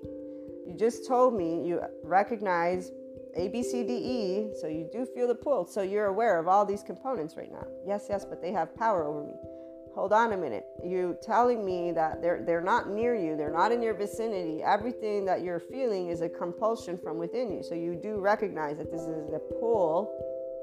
[0.67, 2.93] You just told me you recognize
[3.35, 5.67] A, B, C, D, E, so you do feel the pull.
[5.67, 7.67] So you're aware of all these components right now.
[7.85, 9.35] Yes, yes, but they have power over me
[9.99, 10.65] hold on a minute.
[10.85, 14.63] you're telling me that they're they're not near you, they're not in your vicinity.
[14.63, 17.65] Everything that you're feeling is a compulsion from within you.
[17.65, 20.09] So you do recognize that this is a pull.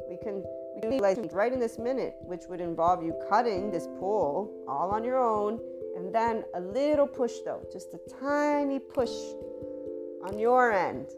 [0.09, 0.43] We can
[0.75, 4.91] we can realize right in this minute, which would involve you cutting this pull all
[4.91, 5.59] on your own,
[5.95, 9.13] and then a little push though, just a tiny push
[10.23, 11.09] on your end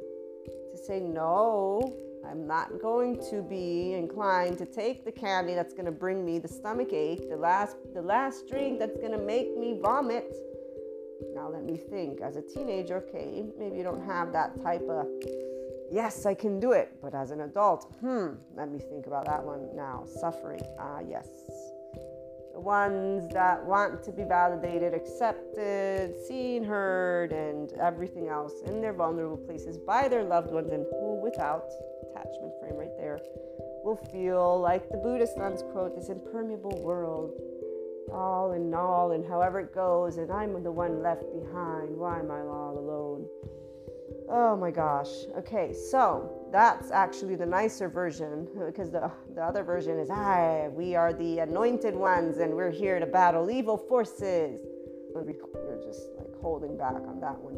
[0.72, 1.96] to say no
[2.30, 6.40] I'm not going to be inclined to take the candy that's going to bring me
[6.40, 10.36] the stomach ache, the last the last drink that's going to make me vomit.
[11.34, 12.22] Now let me think.
[12.22, 15.08] As a teenager, okay, maybe you don't have that type of
[15.92, 16.98] yes, I can do it.
[17.02, 20.06] But as an adult, hmm, let me think about that one now.
[20.20, 20.62] Suffering.
[20.80, 21.28] Ah, yes.
[22.54, 28.94] The ones that want to be validated, accepted, seen, heard, and everything else in their
[28.94, 31.70] vulnerable places by their loved ones and who without
[32.10, 33.20] attachment frame right there,
[33.84, 37.32] will feel like the Buddhist nuns quote this impermeable world,
[38.12, 41.96] all in all, and however it goes, and I'm the one left behind.
[41.96, 43.28] Why am I all alone?
[44.30, 45.10] Oh my gosh.
[45.38, 50.96] Okay, so that's actually the nicer version because the, the other version is, I, we
[50.96, 54.60] are the anointed ones and we're here to battle evil forces.
[55.16, 57.58] you're just like holding back on that one.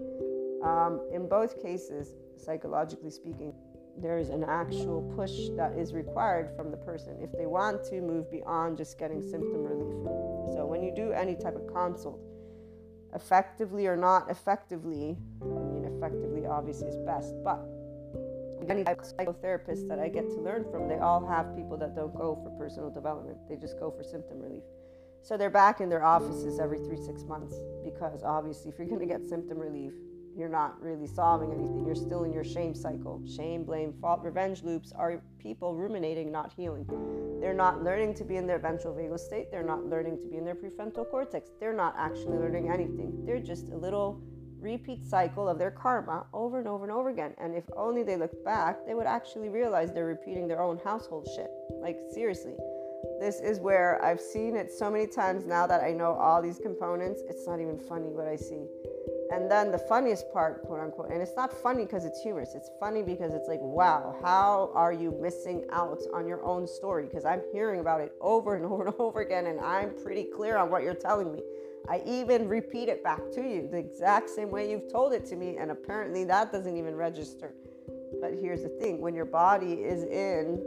[0.63, 3.53] Um, in both cases, psychologically speaking,
[3.97, 8.29] there's an actual push that is required from the person if they want to move
[8.31, 10.55] beyond just getting symptom relief.
[10.55, 12.19] So, when you do any type of consult,
[13.13, 15.17] effectively or not effectively,
[15.99, 17.59] effectively obviously is best, but
[18.69, 21.95] any type of psychotherapist that I get to learn from, they all have people that
[21.95, 24.63] don't go for personal development, they just go for symptom relief.
[25.21, 29.01] So, they're back in their offices every three, six months because obviously, if you're going
[29.01, 29.91] to get symptom relief,
[30.37, 31.85] you're not really solving anything.
[31.85, 33.21] You're still in your shame cycle.
[33.27, 36.85] Shame, blame, fault, revenge loops are people ruminating, not healing.
[37.41, 39.51] They're not learning to be in their ventral vagal state.
[39.51, 41.49] They're not learning to be in their prefrontal cortex.
[41.59, 43.25] They're not actually learning anything.
[43.25, 44.21] They're just a little
[44.59, 47.33] repeat cycle of their karma over and over and over again.
[47.37, 51.27] And if only they looked back, they would actually realize they're repeating their own household
[51.35, 51.49] shit.
[51.81, 52.55] Like, seriously.
[53.19, 56.57] This is where I've seen it so many times now that I know all these
[56.57, 57.21] components.
[57.29, 58.65] It's not even funny what I see.
[59.31, 62.55] And then the funniest part, quote unquote, and it's not funny because it's humorous.
[62.55, 67.05] It's funny because it's like, wow, how are you missing out on your own story?
[67.05, 70.57] Because I'm hearing about it over and over and over again, and I'm pretty clear
[70.57, 71.43] on what you're telling me.
[71.87, 75.35] I even repeat it back to you the exact same way you've told it to
[75.35, 77.53] me, and apparently that doesn't even register.
[78.21, 80.63] But here's the thing when your body is in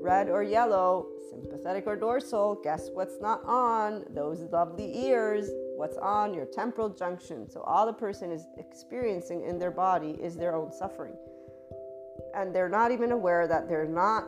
[0.00, 4.04] red or yellow, sympathetic or dorsal, guess what's not on?
[4.10, 7.50] Those lovely ears what's on your temporal junction.
[7.50, 11.14] So, all the person is experiencing in their body is their own suffering.
[12.34, 14.24] And they're not even aware that they're not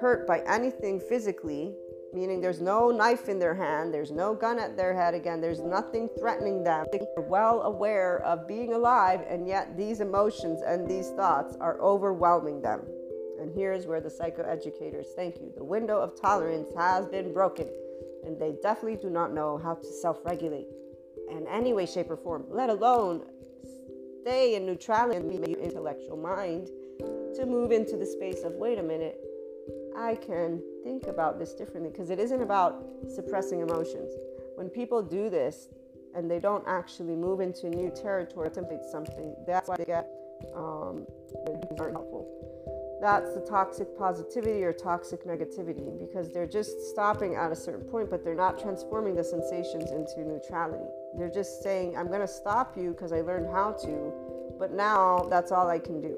[0.00, 1.74] hurt by anything physically,
[2.12, 5.60] meaning there's no knife in their hand, there's no gun at their head again, there's
[5.60, 6.86] nothing threatening them.
[6.92, 12.62] They're well aware of being alive, and yet these emotions and these thoughts are overwhelming
[12.62, 12.82] them.
[13.40, 15.52] And here's where the psychoeducators thank you.
[15.56, 17.68] The window of tolerance has been broken,
[18.24, 20.66] and they definitely do not know how to self regulate
[21.30, 23.22] in any way, shape, or form, let alone
[24.22, 26.68] stay in neutrality and your intellectual mind
[27.34, 29.18] to move into the space of wait a minute,
[29.96, 34.10] I can think about this differently because it isn't about suppressing emotions.
[34.56, 35.68] When people do this
[36.14, 40.08] and they don't actually move into new territory, contemplate something, that's why they get
[40.54, 41.06] um,
[41.78, 42.40] aren't helpful
[43.00, 48.10] that's the toxic positivity or toxic negativity because they're just stopping at a certain point,
[48.10, 50.84] but they're not transforming the sensations into neutrality.
[51.16, 54.12] They're just saying, I'm going to stop you because I learned how to,
[54.58, 56.16] but now that's all I can do.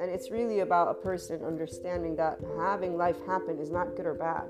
[0.00, 4.14] And it's really about a person understanding that having life happen is not good or
[4.14, 4.48] bad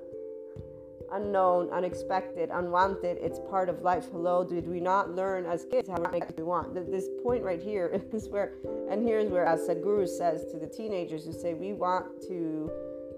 [1.13, 3.19] unknown, unexpected, unwanted.
[3.21, 4.07] It's part of life.
[4.11, 6.75] Hello, did we not learn as kids how to make what we want?
[6.75, 8.55] This point right here is where,
[8.91, 12.71] and here's where, as Sadhguru says to the teenagers who say, we want to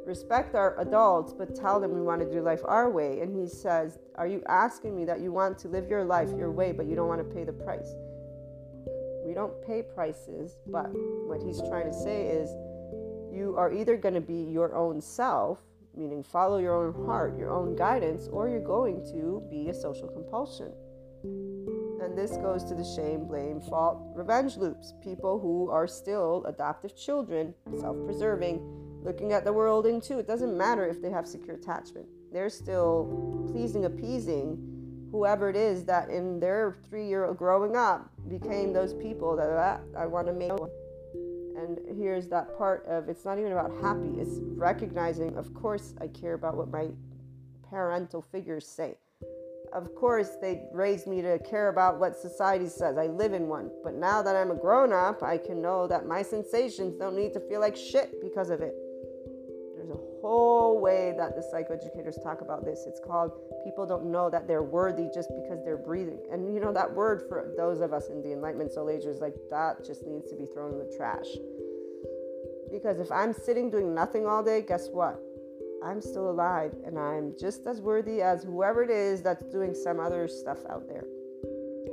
[0.06, 3.20] respect our adults, but tell them we want to do life our way.
[3.20, 6.50] And he says, Are you asking me that you want to live your life your
[6.50, 7.92] way, but you don't want to pay the price?
[9.28, 10.88] We don't pay prices, but
[11.28, 12.48] what he's trying to say is,
[13.30, 15.58] you are either going to be your own self
[15.98, 20.08] meaning follow your own heart, your own guidance, or you're going to be a social
[20.08, 20.72] compulsion.
[21.24, 24.94] And this goes to the shame, blame, fault, revenge loops.
[25.02, 28.60] People who are still adaptive children, self preserving,
[29.02, 30.18] looking at the world in two.
[30.18, 34.77] It doesn't matter if they have secure attachment, they're still pleasing, appeasing
[35.10, 39.48] whoever it is that in their three year old growing up became those people that
[39.50, 40.52] ah, I want to make
[41.58, 46.06] and here's that part of it's not even about happy, it's recognizing, of course, I
[46.06, 46.88] care about what my
[47.68, 48.96] parental figures say.
[49.72, 52.96] Of course, they raised me to care about what society says.
[52.96, 53.70] I live in one.
[53.84, 57.34] But now that I'm a grown up, I can know that my sensations don't need
[57.34, 58.74] to feel like shit because of it.
[60.20, 62.84] Whole way that the psychoeducators talk about this.
[62.86, 63.32] It's called
[63.64, 66.18] people don't know that they're worthy just because they're breathing.
[66.32, 69.20] And you know, that word for those of us in the Enlightenment Soul Age is
[69.20, 71.26] like that just needs to be thrown in the trash.
[72.70, 75.22] Because if I'm sitting doing nothing all day, guess what?
[75.82, 80.00] I'm still alive and I'm just as worthy as whoever it is that's doing some
[80.00, 81.04] other stuff out there.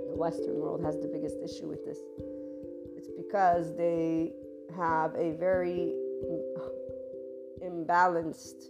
[0.10, 2.00] The Western world has the biggest issue with this.
[2.98, 4.34] It's because they
[4.76, 5.94] have a very
[7.86, 8.70] imbalanced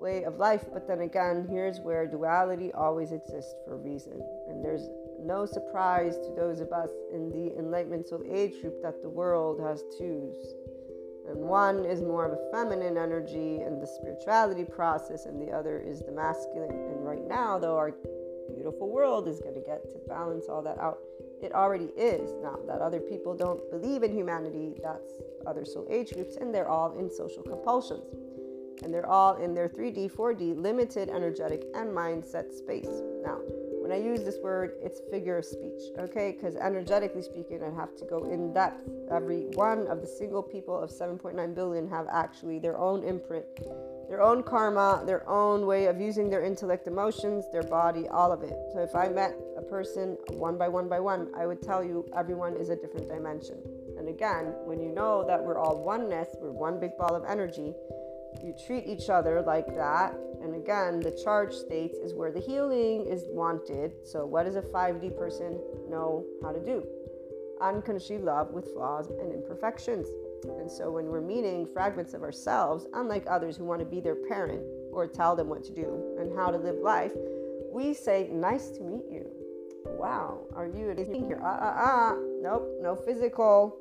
[0.00, 0.64] way of life.
[0.72, 4.20] But then again, here's where duality always exists for a reason.
[4.48, 4.88] And there's
[5.22, 9.60] no surprise to those of us in the Enlightenment Soul Age group that the world
[9.60, 10.36] has twos.
[11.28, 15.78] And one is more of a feminine energy and the spirituality process, and the other
[15.78, 16.70] is the masculine.
[16.70, 17.94] And right now, though, our
[18.56, 20.98] beautiful world is going to get to balance all that out.
[21.42, 22.32] It already is.
[22.42, 25.12] Now, that other people don't believe in humanity, that's
[25.46, 28.04] other soul age groups, and they're all in social compulsions
[28.82, 32.88] and they're all in their 3D, 4D limited energetic and mindset space.
[33.22, 33.38] Now,
[33.80, 36.32] when I use this word, it's figure of speech, okay?
[36.32, 38.88] Because energetically speaking, I have to go in depth.
[39.10, 43.46] Every one of the single people of 7.9 billion have actually their own imprint,
[44.10, 48.42] their own karma, their own way of using their intellect, emotions, their body, all of
[48.42, 48.52] it.
[48.74, 52.04] So if I met a person one by one by one, I would tell you
[52.14, 53.62] everyone is a different dimension.
[53.96, 57.72] And again, when you know that we're all oneness, we're one big ball of energy,
[58.44, 63.06] you treat each other like that and again, the charge states is where the healing
[63.06, 63.92] is wanted.
[64.04, 66.82] So, what does a 5D person know how to do?
[67.60, 70.08] Unconditionally love with flaws and imperfections.
[70.44, 74.14] And so, when we're meeting fragments of ourselves, unlike others who want to be their
[74.14, 74.62] parent
[74.92, 77.12] or tell them what to do and how to live life,
[77.72, 79.30] we say, Nice to meet you.
[79.86, 81.40] Wow, are you anything here?
[81.42, 82.16] Uh uh uh.
[82.42, 83.78] Nope, no physical.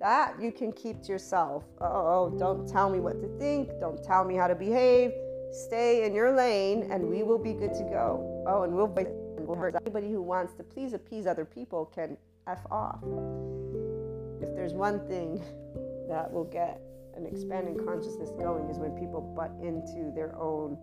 [0.00, 1.64] That you can keep to yourself.
[1.80, 3.70] Oh, don't tell me what to think.
[3.80, 5.12] Don't tell me how to behave
[5.52, 8.42] Stay in your lane and we will be good to go.
[8.48, 9.04] Oh, and we'll be
[9.84, 13.00] anybody who wants to please appease other people can F off.
[14.40, 15.44] If there's one thing
[16.12, 16.78] that will get
[17.16, 20.76] an expanding consciousness going is when people butt into their own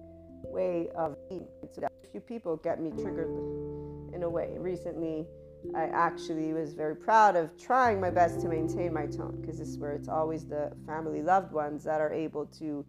[0.43, 1.47] way of being.
[1.71, 3.29] So a few people get me triggered
[4.13, 4.55] in a way.
[4.57, 5.27] Recently,
[5.75, 9.67] I actually was very proud of trying my best to maintain my tone because this
[9.67, 12.85] is where it's always the family loved ones that are able to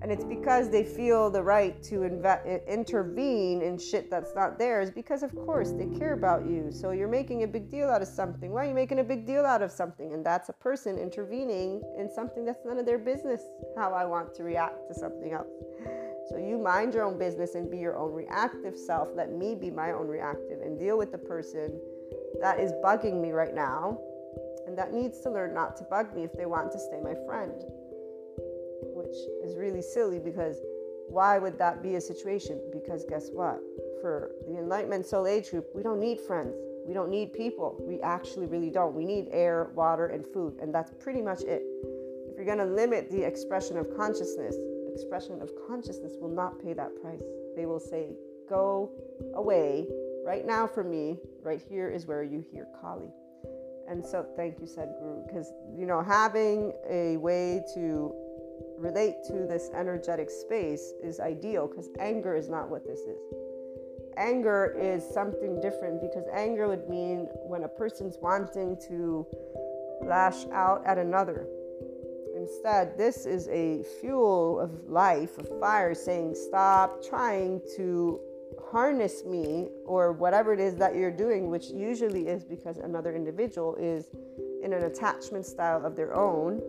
[0.00, 4.90] and it's because they feel the right to inve- intervene in shit that's not theirs
[4.90, 6.70] because of course they care about you.
[6.70, 8.52] So you're making a big deal out of something.
[8.52, 10.12] Why are you making a big deal out of something?
[10.12, 13.42] And that's a person intervening in something that's none of their business
[13.76, 15.48] how i want to react to something else.
[16.30, 19.08] So you mind your own business and be your own reactive self.
[19.16, 21.80] Let me be my own reactive and deal with the person
[22.40, 23.98] that is bugging me right now.
[24.66, 27.14] And that needs to learn not to bug me if they want to stay my
[27.26, 27.64] friend
[28.82, 30.58] which is really silly because
[31.08, 32.60] why would that be a situation?
[32.72, 33.60] Because guess what?
[34.00, 36.54] For the Enlightenment Soul Age group, we don't need friends.
[36.86, 37.76] We don't need people.
[37.80, 38.94] We actually really don't.
[38.94, 41.62] We need air, water, and food, and that's pretty much it.
[42.30, 44.56] If you're going to limit the expression of consciousness,
[44.92, 47.22] expression of consciousness will not pay that price.
[47.56, 48.16] They will say,
[48.48, 48.90] Go
[49.34, 49.86] away
[50.24, 51.18] right now for me.
[51.42, 53.10] Right here is where you hear Kali.
[53.88, 58.12] And so, thank you, Sadhguru, because you know, having a way to
[58.78, 63.18] relate to this energetic space is ideal because anger is not what this is.
[64.16, 69.26] Anger is something different because anger would mean when a person's wanting to
[70.02, 71.46] lash out at another.
[72.36, 78.20] Instead, this is a fuel of life, of fire, saying, Stop trying to
[78.70, 83.74] harness me or whatever it is that you're doing, which usually is because another individual
[83.76, 84.06] is
[84.62, 86.60] in an attachment style of their own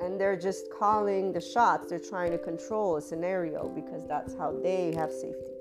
[0.00, 1.88] and they're just calling the shots.
[1.88, 5.52] They're trying to control a scenario because that's how they have safety.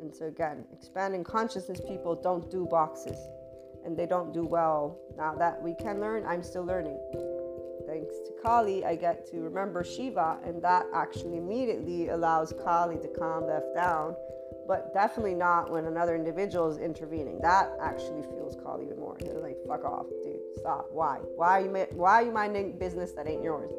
[0.00, 3.18] And so, again, expanding consciousness people don't do boxes
[3.84, 4.98] and they don't do well.
[5.16, 6.98] Now that we can learn, I'm still learning.
[7.86, 13.08] Thanks to Kali, I get to remember Shiva, and that actually immediately allows Kali to
[13.08, 14.14] calm F down
[14.66, 17.38] but definitely not when another individual is intervening.
[17.40, 19.16] That actually fuels Kali even more.
[19.20, 20.88] Like, fuck off, dude, stop.
[20.90, 21.18] Why?
[21.36, 23.72] Why are you why are you minding business that ain't yours?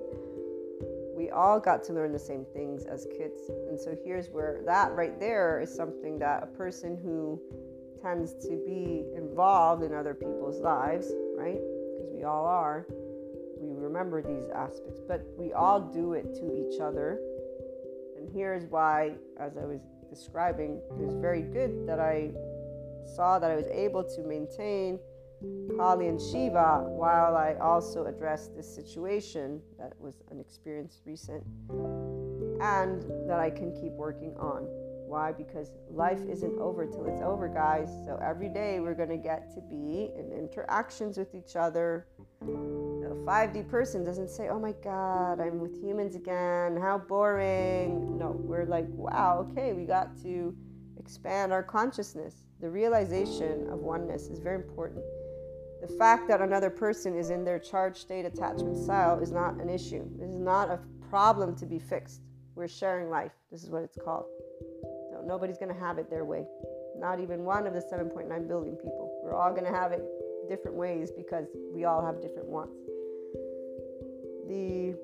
[1.16, 4.92] We all got to learn the same things as kids, and so here's where that
[4.94, 7.40] right there is something that a person who
[8.02, 11.60] tends to be involved in other people's lives, right?
[11.98, 12.86] Because we all are.
[13.60, 17.20] We remember these aspects, but we all do it to each other.
[18.18, 22.32] And here's why, as I was describing, it was very good that I
[23.16, 25.00] saw that I was able to maintain
[25.78, 31.44] Kali and Shiva while I also addressed this situation that was an experience recent
[32.62, 34.68] and that I can keep working on.
[35.08, 35.32] Why?
[35.32, 37.90] Because life isn't over till it's over, guys.
[38.06, 42.08] So every day we're going to get to be in interactions with each other,
[42.42, 46.78] a 5D person doesn't say, oh my God, I'm with humans again.
[46.78, 48.18] How boring.
[48.18, 50.56] No, we're like, wow, okay, we got to
[51.00, 52.48] expand our consciousness.
[52.62, 55.04] The realization of oneness is very important.
[55.86, 59.70] The fact that another person is in their charged state attachment style is not an
[59.70, 60.04] issue.
[60.18, 60.80] This is not a
[61.12, 62.22] problem to be fixed.
[62.56, 63.34] We're sharing life.
[63.52, 64.26] This is what it's called.
[65.12, 66.48] No, nobody's going to have it their way.
[66.98, 69.22] Not even one of the 7.9 billion people.
[69.24, 70.02] We're all going to have it
[70.50, 72.80] different ways because we all have different wants.
[74.48, 74.96] The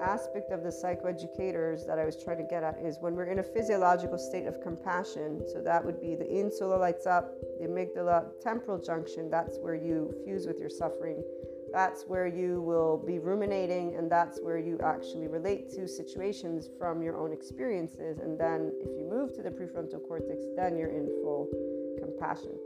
[0.00, 3.38] aspect of the psychoeducators that I was trying to get at is when we're in
[3.38, 8.26] a physiological state of compassion, so that would be the insula lights up, the amygdala,
[8.42, 11.22] temporal junction, that's where you fuse with your suffering
[11.72, 17.02] That's where you will be ruminating, and that's where you actually relate to situations from
[17.02, 18.18] your own experiences.
[18.18, 21.48] And then, if you move to the prefrontal cortex, then you're in full
[21.98, 22.56] compassion.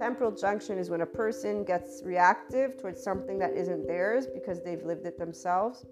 [0.00, 4.82] Temporal junction is when a person gets reactive towards something that isn't theirs because they've
[4.84, 5.86] lived it themselves.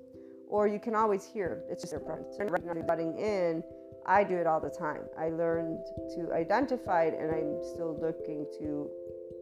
[0.49, 2.39] Or you can always hear it's just their parents.
[2.87, 3.63] Butting in,
[4.07, 5.03] I do it all the time.
[5.19, 5.81] I learned
[6.15, 8.89] to identify it, and I'm still looking to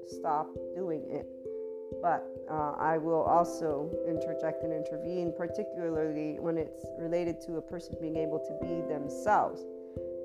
[0.07, 1.27] stop doing it
[2.01, 7.97] but uh, I will also interject and intervene, particularly when it's related to a person
[8.01, 9.65] being able to be themselves.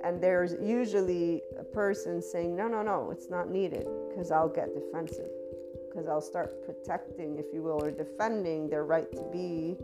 [0.03, 4.73] And there's usually a person saying, No, no, no, it's not needed, because I'll get
[4.73, 5.30] defensive,
[5.89, 9.77] because I'll start protecting, if you will, or defending their right to be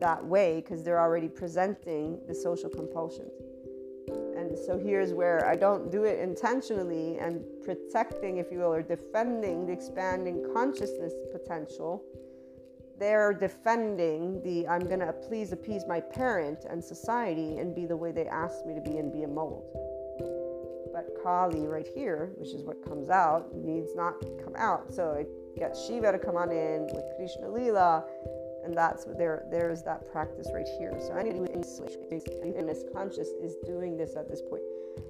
[0.00, 3.32] that way, because they're already presenting the social compulsions.
[4.36, 8.82] And so here's where I don't do it intentionally and protecting, if you will, or
[8.82, 12.04] defending the expanding consciousness potential.
[12.98, 17.96] They're defending the I'm going to please appease my parent and society and be the
[17.96, 19.64] way they asked me to be and be a mold.
[20.92, 24.94] But Kali, right here, which is what comes out, needs not come out.
[24.94, 25.28] So it
[25.58, 28.04] gets Shiva to come on in with Krishna Lila
[28.66, 30.92] and that's what there there's that practice right here.
[31.00, 34.62] So anyone in this conscious is doing this at this point.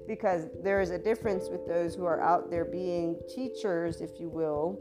[0.07, 4.29] Because there is a difference with those who are out there being teachers if you
[4.29, 4.79] will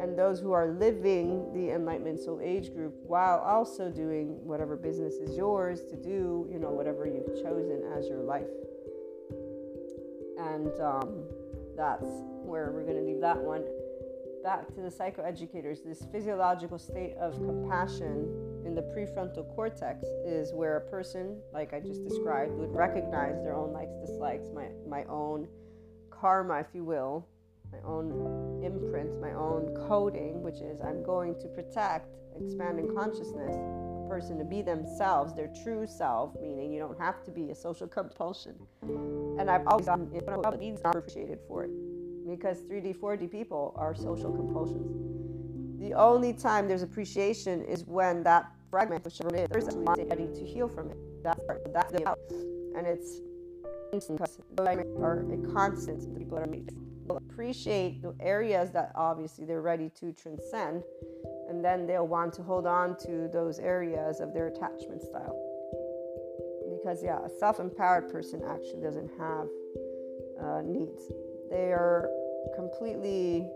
[0.00, 5.14] and those who are living the enlightenment soul age group while also doing whatever business
[5.14, 8.46] is yours to do you know whatever you've chosen as your life.
[10.38, 11.24] And um,
[11.76, 12.06] that's
[12.44, 13.64] where we're going to leave that one
[14.42, 18.26] back to the psychoeducators, this physiological state of compassion
[18.66, 23.54] in the prefrontal cortex is where a person, like I just described, would recognize their
[23.54, 25.46] own likes, dislikes, my, my own
[26.10, 27.26] karma, if you will,
[27.70, 34.08] my own imprint, my own coding, which is I'm going to protect expanding consciousness, a
[34.08, 37.86] person to be themselves, their true self, meaning you don't have to be a social
[37.86, 38.54] compulsion.
[38.82, 40.10] And I've always been
[40.84, 41.70] appreciated for it
[42.36, 45.80] because 3D, 4D people are social compulsions.
[45.80, 49.76] The only time there's appreciation is when that fragment of Chevrolet is
[50.08, 50.96] ready to heal from it.
[51.22, 51.40] That's
[51.72, 52.18] that's the out.
[52.76, 53.20] And it's
[53.92, 56.16] are a constant.
[56.16, 56.46] People are
[57.04, 60.82] will appreciate the areas that obviously they're ready to transcend,
[61.48, 65.36] and then they'll want to hold on to those areas of their attachment style.
[66.78, 69.48] Because yeah, a self-empowered person actually doesn't have
[70.42, 71.12] uh, needs.
[71.50, 72.08] They are
[72.54, 73.50] completely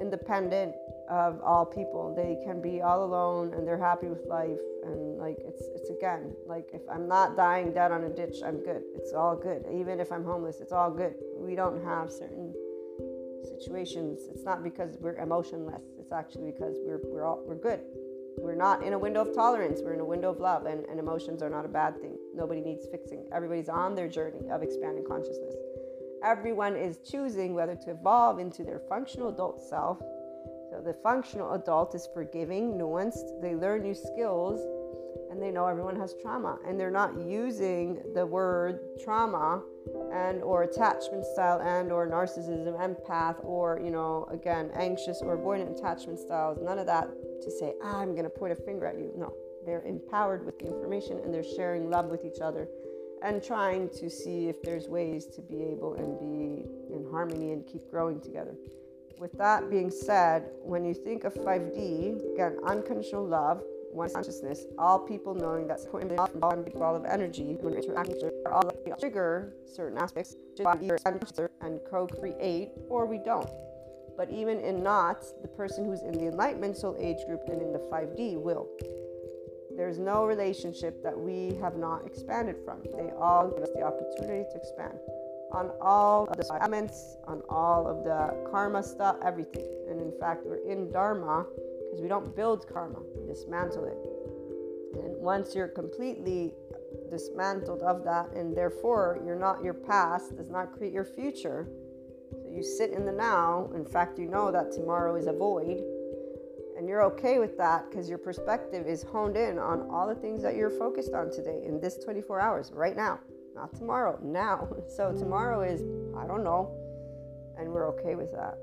[0.00, 0.74] independent
[1.08, 2.14] of all people.
[2.14, 4.58] They can be all alone and they're happy with life.
[4.84, 8.64] And like it's it's again like if I'm not dying dead on a ditch, I'm
[8.64, 8.82] good.
[8.96, 9.64] It's all good.
[9.72, 11.14] Even if I'm homeless, it's all good.
[11.36, 12.54] We don't have certain
[13.44, 14.20] situations.
[14.30, 15.82] It's not because we're emotionless.
[15.98, 17.80] It's actually because we're we're all we're good.
[18.38, 19.80] We're not in a window of tolerance.
[19.82, 22.16] We're in a window of love, and, and emotions are not a bad thing.
[22.34, 23.28] Nobody needs fixing.
[23.32, 25.54] Everybody's on their journey of expanding consciousness.
[26.24, 29.98] Everyone is choosing whether to evolve into their functional adult self.
[30.70, 33.40] So the functional adult is forgiving, nuanced.
[33.42, 34.60] They learn new skills
[35.30, 39.62] and they know everyone has trauma and they're not using the word trauma
[40.12, 45.76] and or attachment style and or narcissism empath or you know again anxious or avoidant
[45.76, 47.08] attachment styles none of that
[47.42, 49.32] to say ah, i'm going to point a finger at you no
[49.64, 52.68] they're empowered with the information and they're sharing love with each other
[53.22, 57.66] and trying to see if there's ways to be able and be in harmony and
[57.66, 58.54] keep growing together.
[59.18, 63.62] With that being said, when you think of 5D, again, unconditional love,
[63.92, 68.16] one consciousness, all people knowing that point big ball of energy when interacting
[68.46, 68.62] are all
[68.98, 70.36] trigger certain aspects
[71.60, 73.50] and co-create, or we don't.
[74.16, 77.72] But even in not, the person who's in the enlightenment soul age group and in
[77.72, 78.68] the 5D will.
[79.80, 82.82] There's no relationship that we have not expanded from.
[82.94, 84.98] They all give us the opportunity to expand
[85.52, 89.64] on all of the elements, on all of the karma stuff, everything.
[89.88, 91.46] And in fact, we're in Dharma
[91.86, 95.02] because we don't build karma, we dismantle it.
[95.02, 96.52] And once you're completely
[97.10, 101.66] dismantled of that, and therefore you're not your past, does not create your future.
[102.32, 103.70] So you sit in the now.
[103.74, 105.80] In fact, you know that tomorrow is a void
[106.80, 110.42] and you're okay with that because your perspective is honed in on all the things
[110.42, 113.20] that you're focused on today in this 24 hours, right now,
[113.54, 114.66] not tomorrow, now.
[114.88, 115.82] So tomorrow is,
[116.16, 116.74] I don't know.
[117.58, 118.56] And we're okay with that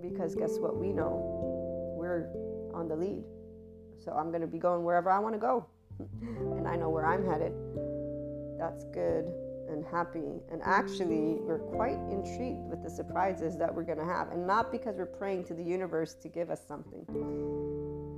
[0.00, 0.76] because guess what?
[0.76, 2.30] We know we're
[2.72, 3.24] on the lead.
[3.98, 5.66] So I'm going to be going wherever I want to go.
[6.22, 7.52] and I know where I'm headed.
[8.60, 9.26] That's good
[9.74, 10.40] and happy.
[10.50, 14.30] And actually, we're quite intrigued with the surprises that we're going to have.
[14.30, 17.04] And not because we're praying to the universe to give us something.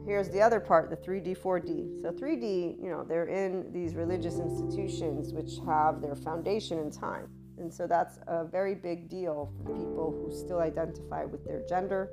[0.07, 2.01] here's the other part the 3D, 4D.
[2.01, 7.29] So, 3D, you know, they're in these religious institutions which have their foundation in time.
[7.59, 12.11] And so that's a very big deal for people who still identify with their gender,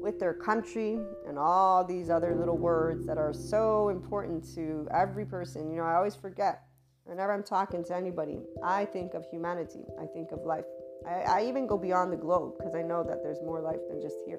[0.00, 5.26] with their country, and all these other little words that are so important to every
[5.26, 5.70] person.
[5.70, 6.62] You know, I always forget
[7.10, 10.64] whenever I'm talking to anybody, I think of humanity, I think of life.
[11.06, 14.00] I, I even go beyond the globe because I know that there's more life than
[14.00, 14.38] just here.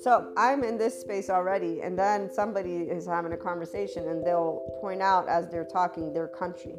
[0.00, 4.78] So I'm in this space already, and then somebody is having a conversation and they'll
[4.80, 6.76] point out as they're talking their country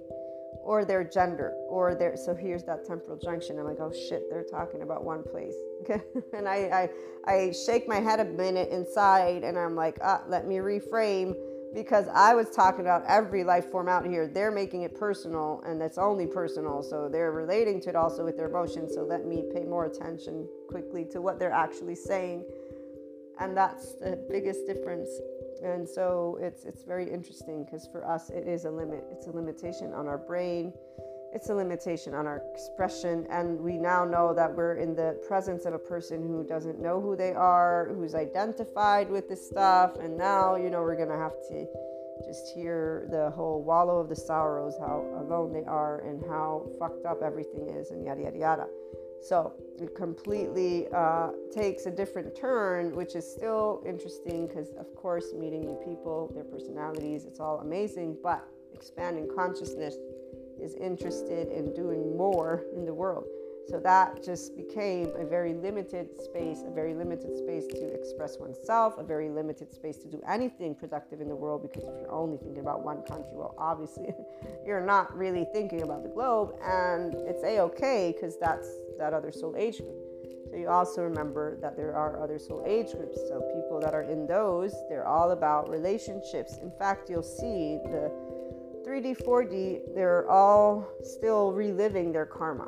[0.63, 4.43] or their gender or their so here's that temporal junction i'm like oh shit they're
[4.43, 5.55] talking about one place
[6.33, 6.89] and I,
[7.25, 11.35] I i shake my head a minute inside and i'm like ah let me reframe
[11.73, 14.27] because i was talking about every life form out here.
[14.27, 18.37] They're making it personal and that's only personal so they're relating to it also with
[18.37, 22.45] their emotions so let me pay more attention quickly to what they're actually saying.
[23.39, 25.09] And that's the biggest difference.
[25.63, 29.03] And so it's it's very interesting because for us it is a limit.
[29.11, 30.73] It's a limitation on our brain
[31.33, 35.65] it's a limitation on our expression and we now know that we're in the presence
[35.65, 40.17] of a person who doesn't know who they are who's identified with this stuff and
[40.17, 41.65] now you know we're gonna have to
[42.25, 47.05] just hear the whole wallow of the sorrows how alone they are and how fucked
[47.05, 48.67] up everything is and yada yada yada
[49.21, 55.31] so it completely uh, takes a different turn, which is still interesting because, of course,
[55.37, 58.17] meeting new people, their personalities, it's all amazing.
[58.23, 59.95] But expanding consciousness
[60.61, 63.25] is interested in doing more in the world.
[63.67, 68.97] So that just became a very limited space, a very limited space to express oneself,
[68.97, 71.61] a very limited space to do anything productive in the world.
[71.61, 74.13] Because if you're only thinking about one country, well, obviously
[74.65, 79.31] you're not really thinking about the globe, and it's a okay because that's that other
[79.31, 79.95] soul age group.
[80.49, 83.17] So you also remember that there are other soul age groups.
[83.29, 86.57] So people that are in those, they're all about relationships.
[86.61, 88.11] In fact, you'll see the
[88.91, 92.67] 3D, 4D, they're all still reliving their karma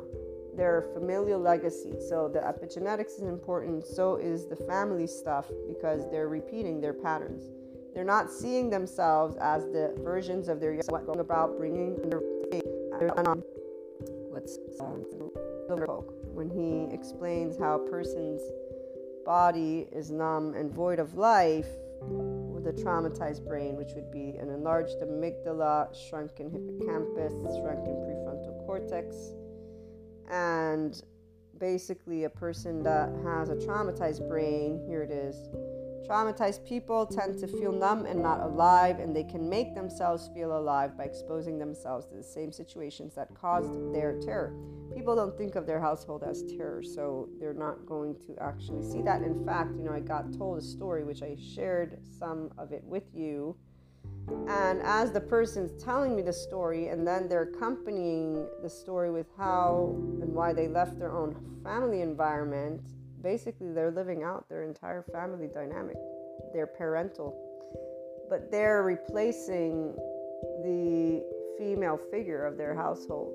[0.56, 1.94] their familial legacy.
[2.08, 7.50] So the epigenetics is important, so is the family stuff because they're repeating their patterns.
[7.92, 12.20] They're not seeing themselves as the versions of their what going about bringing their
[14.30, 15.02] what's um,
[16.32, 18.40] when he explains how a person's
[19.26, 21.66] body is numb and void of life
[22.08, 29.34] with a traumatized brain, which would be an enlarged amygdala, shrunken hippocampus, shrunken prefrontal cortex
[30.30, 31.02] and
[31.58, 35.48] basically a person that has a traumatized brain here it is
[36.06, 40.58] traumatized people tend to feel numb and not alive and they can make themselves feel
[40.58, 44.54] alive by exposing themselves to the same situations that caused their terror.
[44.94, 49.02] People don't think of their household as terror so they're not going to actually see
[49.02, 49.22] that.
[49.22, 52.84] In fact you know i got told a story which i shared some of it
[52.84, 53.56] with you.
[54.48, 59.26] And as the person's telling me the story, and then they're accompanying the story with
[59.36, 62.80] how and why they left their own family environment,
[63.24, 65.96] basically they're living out their entire family dynamic,
[66.52, 67.34] their parental.
[68.28, 69.94] But they're replacing
[70.62, 71.24] the
[71.58, 73.34] female figure of their household.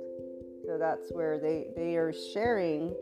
[0.65, 2.95] So that's where they, they are sharing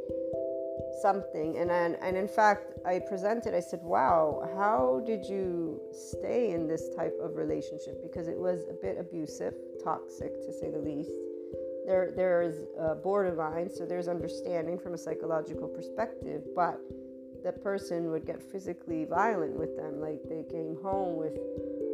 [1.02, 6.52] something and then, and in fact i presented i said wow how did you stay
[6.52, 10.80] in this type of relationship because it was a bit abusive toxic to say the
[10.80, 11.12] least
[11.88, 16.80] there there is a borderline so there's understanding from a psychological perspective but
[17.44, 21.34] the person would get physically violent with them like they came home with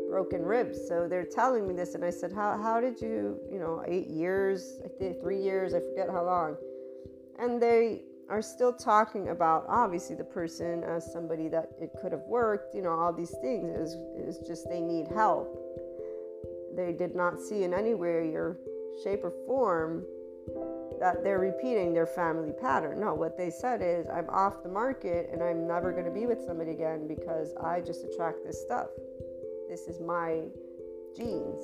[0.09, 3.59] broken ribs so they're telling me this and i said how, how did you you
[3.59, 6.57] know eight years i think three years i forget how long
[7.39, 12.21] and they are still talking about obviously the person as somebody that it could have
[12.21, 13.93] worked, you know, all these things.
[13.93, 15.55] It was, just they need help.
[16.75, 18.57] They did not see in any way or
[19.03, 20.03] shape or form
[20.99, 22.99] that they're repeating their family pattern.
[22.99, 26.25] No, what they said is, I'm off the market and I'm never going to be
[26.25, 28.87] with somebody again because I just attract this stuff.
[29.69, 30.43] This is my
[31.15, 31.63] genes.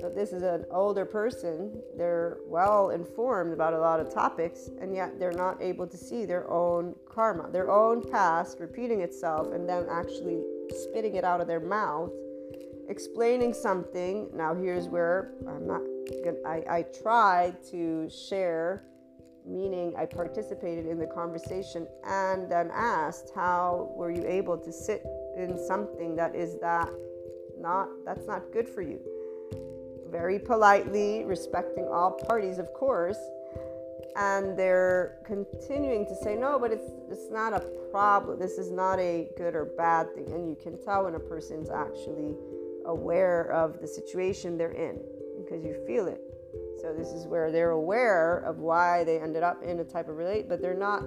[0.00, 1.80] So this is an older person.
[1.96, 6.24] They're well informed about a lot of topics, and yet they're not able to see
[6.24, 11.46] their own karma, their own past repeating itself, and then actually spitting it out of
[11.46, 12.10] their mouth,
[12.88, 14.28] explaining something.
[14.34, 15.82] Now, here's where I'm not
[16.46, 18.84] I, I tried to share,
[19.46, 25.04] meaning I participated in the conversation and then asked, How were you able to sit
[25.36, 26.88] in something that is that
[27.58, 29.00] not, that's not good for you?
[30.14, 33.18] very politely, respecting all parties, of course.
[34.16, 38.98] and they're continuing to say no but it's it's not a problem this is not
[39.00, 42.36] a good or bad thing and you can tell when a person's actually
[42.86, 44.96] aware of the situation they're in
[45.54, 46.20] because you feel it
[46.80, 50.16] so this is where they're aware of why they ended up in a type of
[50.16, 51.02] relate but they're not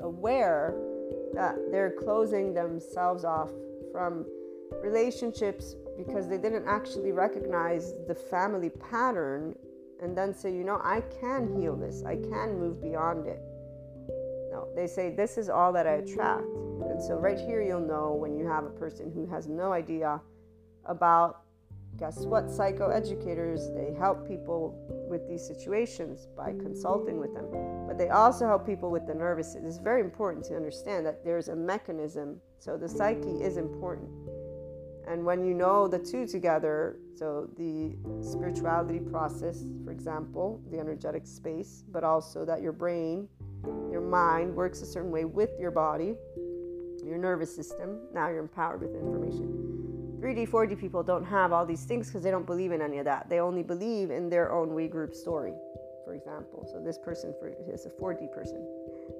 [0.00, 0.74] aware
[1.32, 3.50] that they're closing themselves off
[3.92, 4.26] from
[4.82, 9.54] relationships because they didn't actually recognize the family pattern
[10.02, 13.40] and then say, you know, I can heal this, I can move beyond it.
[14.50, 16.44] No, they say, this is all that I attract.
[16.44, 20.20] And so, right here, you'll know when you have a person who has no idea
[20.84, 21.42] about,
[21.98, 24.78] guess what, psychoeducators, they help people
[25.08, 27.46] with these situations by consulting with them.
[27.86, 29.66] But they also help people with the nervous system.
[29.66, 32.40] It's very important to understand that there's a mechanism.
[32.58, 34.10] So, the psyche is important
[35.06, 41.26] and when you know the two together, so the spirituality process, for example, the energetic
[41.26, 43.28] space, but also that your brain,
[43.90, 46.16] your mind works a certain way with your body,
[47.04, 49.85] your nervous system, now you're empowered with information.
[50.20, 53.04] 3D, 4D people don't have all these things because they don't believe in any of
[53.04, 53.28] that.
[53.28, 55.52] They only believe in their own we group story,
[56.04, 56.68] for example.
[56.72, 57.34] So this person
[57.72, 58.66] is a 4D person.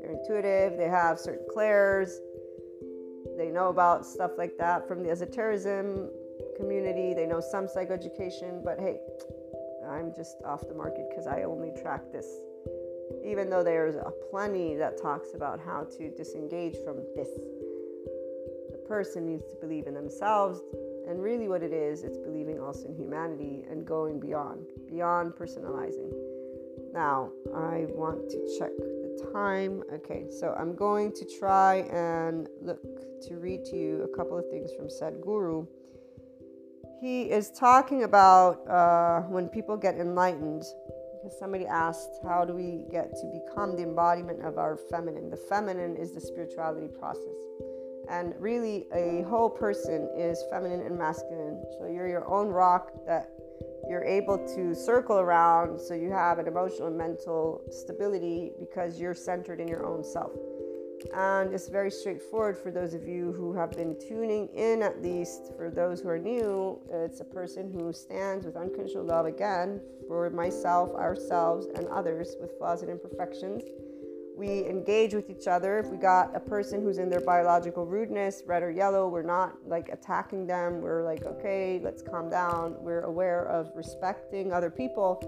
[0.01, 2.21] They're intuitive, they have certain clairs,
[3.37, 6.09] they know about stuff like that from the esotericism
[6.57, 7.13] community.
[7.13, 8.99] They know some psychoeducation, but hey,
[9.89, 12.27] I'm just off the market because I only track this.
[13.25, 17.29] Even though there's a plenty that talks about how to disengage from this.
[18.71, 20.61] The person needs to believe in themselves,
[21.09, 26.13] and really what it is, it's believing also in humanity and going beyond, beyond personalizing.
[26.93, 29.83] Now, I want to check the time.
[29.93, 32.81] Okay, so I'm going to try and look
[33.29, 35.67] to read to you a couple of things from Sadhguru.
[37.01, 40.65] He is talking about uh, when people get enlightened,
[41.13, 45.29] because somebody asked, How do we get to become the embodiment of our feminine?
[45.29, 47.37] The feminine is the spirituality process.
[48.09, 51.63] And really, a whole person is feminine and masculine.
[51.79, 53.31] So you're your own rock that
[53.89, 59.15] you're able to circle around so you have an emotional and mental stability because you're
[59.15, 60.33] centered in your own self.
[61.15, 65.53] And it's very straightforward for those of you who have been tuning in, at least
[65.57, 66.81] for those who are new.
[66.91, 72.57] It's a person who stands with unconditional love again for myself, ourselves, and others with
[72.59, 73.63] flaws and imperfections
[74.37, 75.79] we engage with each other.
[75.79, 79.55] If we got a person who's in their biological rudeness, red or yellow, we're not
[79.67, 80.83] like attacking them.
[80.83, 82.77] We're like, okay, let's calm down.
[82.81, 85.23] We're aware of respecting other people.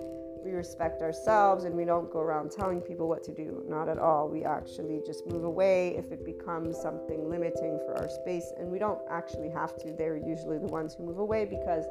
[0.45, 3.65] We respect ourselves and we don't go around telling people what to do.
[3.67, 4.29] Not at all.
[4.29, 8.53] We actually just move away if it becomes something limiting for our space.
[8.59, 9.93] And we don't actually have to.
[9.93, 11.85] They're usually the ones who move away because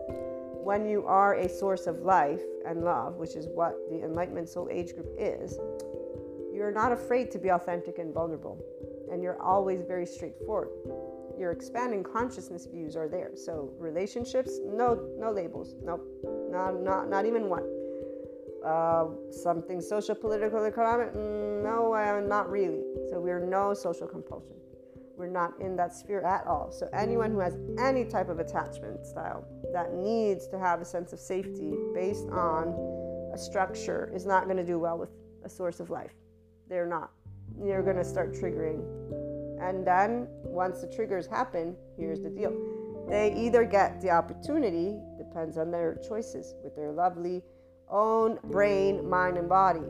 [0.64, 4.68] when you are a source of life and love, which is what the Enlightenment Soul
[4.72, 5.58] Age group is,
[6.58, 8.58] you're not afraid to be authentic and vulnerable,
[9.12, 10.70] and you're always very straightforward.
[11.38, 13.30] Your expanding consciousness views are there.
[13.36, 16.04] So relationships, no, no labels, nope,
[16.50, 17.64] not, not, not even one.
[18.66, 22.82] Uh, something social, political, economic, mm, no, uh, not really.
[23.12, 24.56] So we're no social compulsion.
[25.16, 26.72] We're not in that sphere at all.
[26.72, 31.14] So anyone who has any type of attachment style that needs to have a sense
[31.14, 32.70] of safety based on
[33.32, 35.10] a structure is not going to do well with
[35.46, 36.14] a source of life
[36.70, 37.12] they're not.
[37.64, 38.84] You're going to start triggering.
[39.62, 42.54] And then once the triggers happen, here's the deal.
[43.08, 47.42] They either get the opportunity, depends on their choices, with their lovely
[47.90, 49.86] own brain, mind, and body.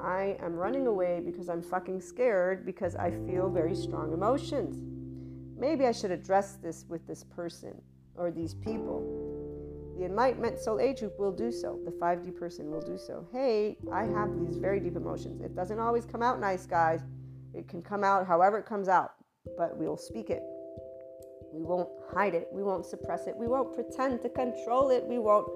[0.00, 4.76] I am running away because I'm fucking scared because I feel very strong emotions.
[5.58, 7.80] Maybe I should address this with this person
[8.16, 9.23] or these people.
[9.98, 11.78] The Enlightenment Soul Age group will do so.
[11.84, 13.26] The 5D person will do so.
[13.32, 15.40] Hey, I have these very deep emotions.
[15.40, 17.00] It doesn't always come out nice, guys.
[17.52, 19.12] It can come out however it comes out,
[19.56, 20.42] but we'll speak it.
[21.52, 22.48] We won't hide it.
[22.52, 23.36] We won't suppress it.
[23.36, 25.04] We won't pretend to control it.
[25.04, 25.46] We won't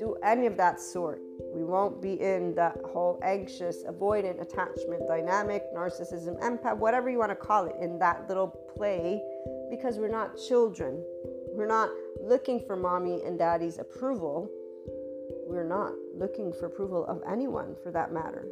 [0.00, 1.20] do any of that sort.
[1.54, 7.30] We won't be in that whole anxious, avoidant attachment dynamic, narcissism, empath, whatever you want
[7.30, 9.22] to call it, in that little play
[9.70, 11.02] because we're not children.
[11.56, 11.88] We're not
[12.22, 14.50] looking for mommy and daddy's approval.
[15.48, 18.46] We're not looking for approval of anyone for that matter.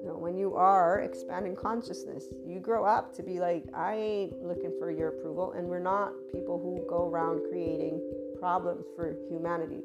[0.00, 4.42] You know, when you are expanding consciousness, you grow up to be like, I ain't
[4.44, 8.00] looking for your approval, and we're not people who go around creating
[8.38, 9.80] problems for humanity.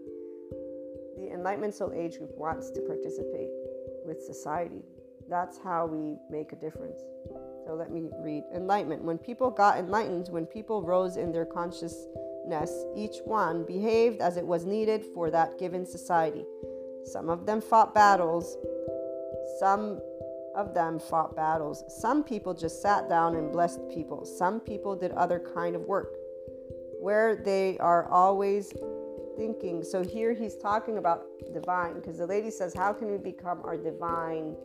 [1.18, 3.50] The Enlightenment Soul Age group wants to participate
[4.06, 4.84] with society.
[5.28, 7.02] That's how we make a difference.
[7.66, 9.04] So let me read Enlightenment.
[9.04, 12.06] When people got enlightened, when people rose in their conscious
[12.96, 16.46] each one behaved as it was needed for that given society.
[17.06, 18.58] Some of them fought battles,
[19.60, 20.02] Some
[20.56, 21.84] of them fought battles.
[21.88, 24.26] Some people just sat down and blessed people.
[24.26, 26.16] Some people did other kind of work
[27.02, 28.74] where they are always
[29.38, 29.84] thinking.
[29.84, 33.78] So here he's talking about divine because the lady says, How can we become our
[33.78, 34.56] divine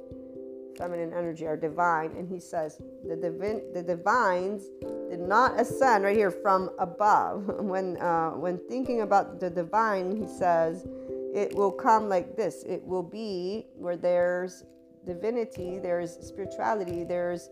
[0.81, 2.11] feminine energy, are divine?
[2.17, 4.65] And he says, The, divine, the divines
[5.11, 7.45] did not ascend right here from above.
[7.71, 10.87] When, uh, when thinking about the divine, he says,
[11.35, 14.65] It will come like this it will be where there's
[15.07, 17.51] divinity, there's spirituality, there's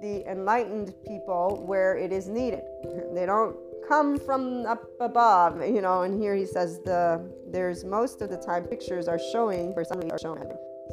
[0.00, 2.62] the enlightened people where it is needed.
[3.14, 3.56] They don't
[3.86, 6.02] come from up above, you know.
[6.02, 10.00] And here he says the there's most of the time pictures are showing for some
[10.10, 10.38] are shown.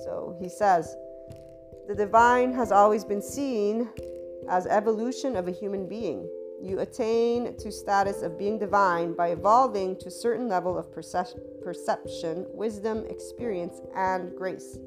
[0.04, 0.96] So he says
[1.88, 3.90] the divine has always been seen
[4.50, 6.30] as evolution of a human being.
[6.62, 13.06] You attain to status of being divine by evolving to certain level of perception, wisdom,
[13.08, 14.78] experience, and grace.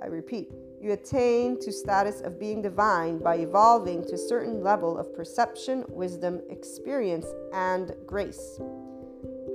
[0.00, 5.14] I repeat, you attain to status of being divine by evolving to certain level of
[5.14, 8.60] perception, wisdom, experience, and grace.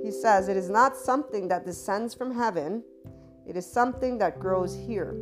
[0.02, 2.84] He says it is not something that descends from heaven,
[3.46, 5.16] it is something that grows here.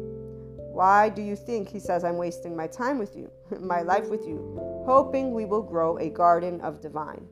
[0.75, 4.27] Why do you think, he says, I'm wasting my time with you, my life with
[4.27, 7.29] you, hoping we will grow a garden of divine?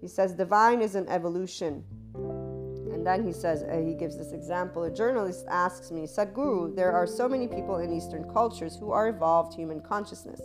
[0.00, 1.84] He says divine is an evolution,
[2.14, 4.84] And then he says, uh, he gives this example.
[4.84, 9.08] A journalist asks me, Sadhguru, there are so many people in Eastern cultures who are
[9.08, 10.40] evolved human consciousness.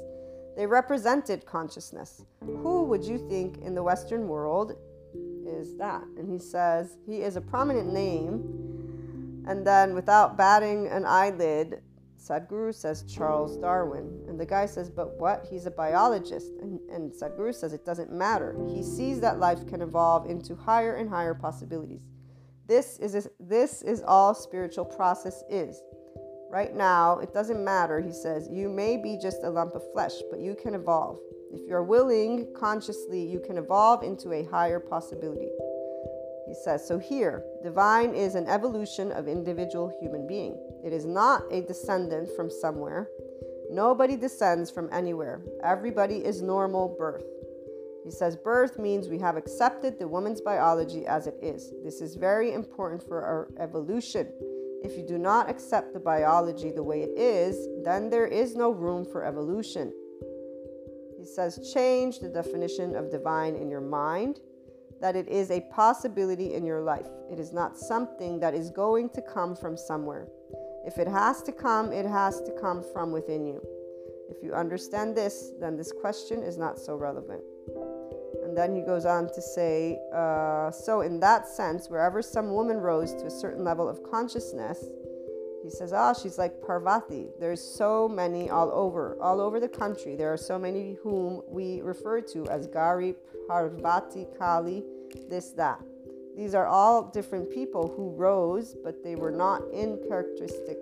[0.57, 2.25] They represented consciousness.
[2.41, 4.73] Who would you think in the Western world
[5.47, 6.03] is that?
[6.17, 9.45] And he says, he is a prominent name.
[9.47, 11.81] And then, without batting an eyelid,
[12.21, 14.25] Sadhguru says Charles Darwin.
[14.27, 15.47] And the guy says, But what?
[15.49, 16.51] He's a biologist.
[16.61, 18.55] And, and Sadhguru says it doesn't matter.
[18.67, 22.01] He sees that life can evolve into higher and higher possibilities.
[22.67, 25.81] This is this is all spiritual process is.
[26.51, 28.47] Right now, it doesn't matter, he says.
[28.51, 31.17] You may be just a lump of flesh, but you can evolve.
[31.51, 35.49] If you're willing consciously, you can evolve into a higher possibility.
[36.47, 40.57] He says, so here, divine is an evolution of individual human being.
[40.83, 43.07] It is not a descendant from somewhere.
[43.69, 45.41] Nobody descends from anywhere.
[45.63, 47.23] Everybody is normal birth.
[48.03, 51.71] He says birth means we have accepted the woman's biology as it is.
[51.83, 54.27] This is very important for our evolution.
[54.83, 58.71] If you do not accept the biology the way it is, then there is no
[58.71, 59.93] room for evolution.
[61.19, 64.39] He says change the definition of divine in your mind,
[64.99, 67.07] that it is a possibility in your life.
[67.31, 70.27] It is not something that is going to come from somewhere.
[70.85, 73.61] If it has to come, it has to come from within you.
[74.29, 77.43] If you understand this, then this question is not so relevant.
[78.43, 82.77] And then he goes on to say, uh, so in that sense, wherever some woman
[82.77, 84.83] rose to a certain level of consciousness,
[85.63, 87.27] he says, ah, oh, she's like Parvati.
[87.39, 90.15] There's so many all over, all over the country.
[90.15, 93.15] There are so many whom we refer to as Gauri,
[93.47, 94.83] Parvati, Kali,
[95.29, 95.79] this, that.
[96.35, 100.77] These are all different people who rose, but they were not in characteristic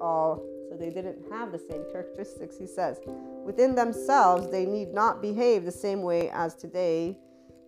[0.00, 2.98] all so they didn't have the same characteristics, he says.
[3.44, 7.18] Within themselves, they need not behave the same way as today.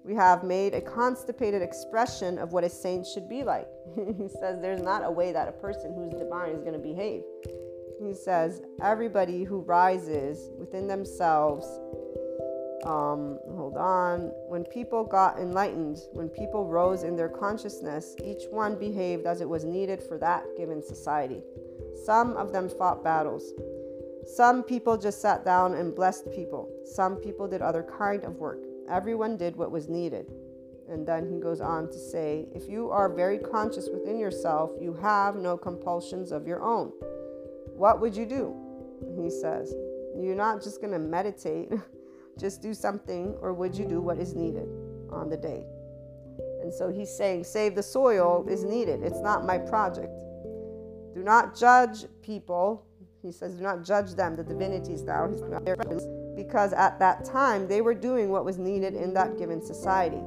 [0.04, 3.68] We have made a constipated expression of what a saint should be like.
[3.94, 7.22] he says there's not a way that a person who's divine is going to behave.
[8.02, 11.66] He says everybody who rises within themselves
[12.85, 14.32] um, hold on.
[14.49, 19.49] When people got enlightened, when people rose in their consciousness, each one behaved as it
[19.49, 21.43] was needed for that given society.
[22.05, 23.53] Some of them fought battles.
[24.26, 26.71] Some people just sat down and blessed people.
[26.84, 28.64] Some people did other kind of work.
[28.88, 30.30] Everyone did what was needed.
[30.88, 34.92] And then he goes on to say, if you are very conscious within yourself, you
[34.95, 36.92] have no compulsions of your own.
[37.75, 38.54] What would you do?
[39.21, 39.75] He says,
[40.18, 41.71] you're not just going to meditate,
[42.38, 44.68] just do something, or would you do what is needed
[45.11, 45.64] on the day?
[46.62, 49.02] And so he's saying, save the soil is needed.
[49.02, 50.18] It's not my project.
[51.14, 52.86] Do not judge people.
[53.22, 55.28] He says, do not judge them, the divinities now,
[56.36, 60.22] because at that time they were doing what was needed in that given society.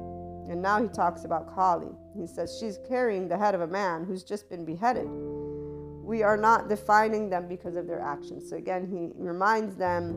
[0.48, 1.92] And now he talks about Kali.
[2.16, 5.06] He says she's carrying the head of a man who's just been beheaded.
[5.06, 8.48] We are not defining them because of their actions.
[8.48, 10.16] So again, he reminds them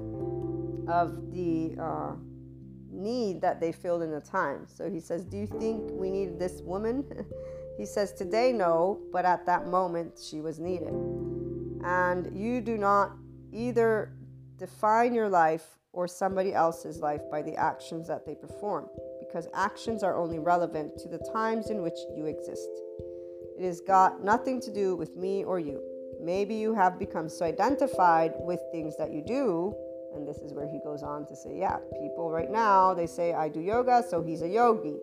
[0.88, 2.14] of the uh,
[2.92, 4.66] need that they filled in the time.
[4.68, 7.06] So he says, Do you think we need this woman?
[7.78, 10.94] He says, Today, no, but at that moment, she was needed.
[11.84, 13.14] And you do not
[13.52, 14.14] either
[14.58, 18.88] define your life or somebody else's life by the actions that they perform,
[19.20, 22.70] because actions are only relevant to the times in which you exist.
[23.58, 25.82] It has got nothing to do with me or you.
[26.22, 29.76] Maybe you have become so identified with things that you do.
[30.16, 33.34] And this is where he goes on to say, yeah, people right now, they say,
[33.34, 34.98] I do yoga, so he's a yogi.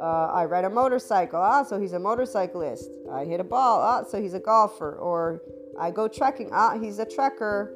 [0.00, 2.90] Uh, I ride a motorcycle, ah, so he's a motorcyclist.
[3.10, 4.96] I hit a ball, ah, so he's a golfer.
[4.96, 5.42] Or
[5.78, 7.72] I go trekking, ah, he's a trekker.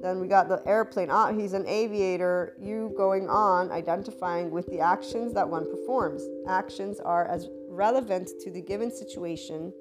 [0.00, 2.56] Then we got the airplane, ah, he's an aviator.
[2.60, 6.22] You going on identifying with the actions that one performs.
[6.48, 9.72] Actions are as relevant to the given situation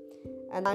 [0.53, 0.67] and.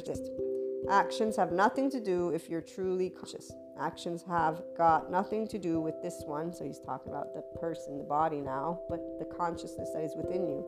[0.89, 3.53] Actions have nothing to do if you're truly conscious.
[3.81, 6.53] Actions have got nothing to do with this one.
[6.53, 10.47] So he's talking about the person, the body now, but the consciousness that is within
[10.47, 10.65] you.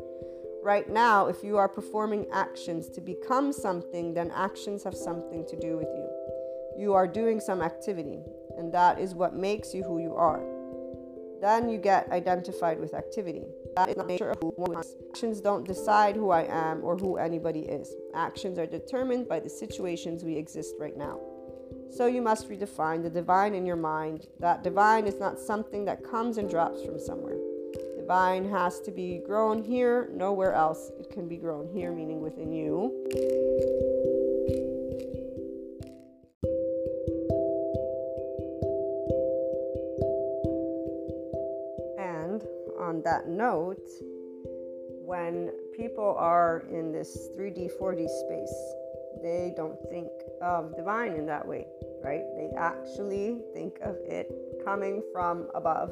[0.62, 5.58] Right now, if you are performing actions to become something, then actions have something to
[5.58, 6.08] do with you.
[6.78, 8.20] You are doing some activity,
[8.56, 10.42] and that is what makes you who you are.
[11.42, 13.42] Then you get identified with activity.
[13.76, 14.94] That is the nature of who one is.
[15.10, 17.92] Actions don't decide who I am or who anybody is.
[18.14, 21.18] Actions are determined by the situations we exist right now.
[21.92, 24.26] So you must redefine the divine in your mind.
[24.40, 27.36] That divine is not something that comes and drops from somewhere.
[27.98, 30.90] Divine has to be grown here, nowhere else.
[30.98, 32.90] It can be grown here, meaning within you.
[41.98, 42.42] And
[42.80, 43.86] on that note,
[45.04, 48.74] when people are in this 3D, 4D space,
[49.22, 50.08] they don't think
[50.40, 51.66] of divine in that way,
[52.02, 52.22] right?
[52.36, 54.30] They actually think of it
[54.64, 55.90] coming from above.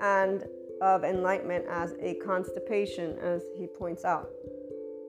[0.00, 0.44] And
[0.80, 4.28] of enlightenment as a constipation, as he points out,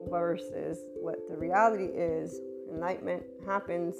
[0.08, 2.40] versus what the reality is.
[2.72, 3.96] Enlightenment happens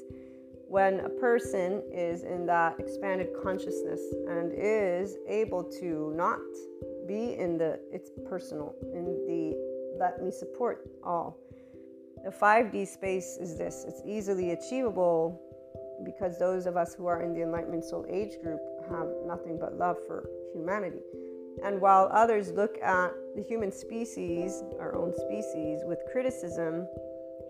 [0.68, 6.40] when a person is in that expanded consciousness and is able to not
[7.06, 11.38] be in the it's personal, in the let me support all.
[12.26, 15.40] The 5D space is this it's easily achievable
[16.04, 18.58] because those of us who are in the Enlightenment Soul Age group
[18.90, 21.02] have nothing but love for humanity.
[21.64, 26.88] And while others look at the human species, our own species, with criticism,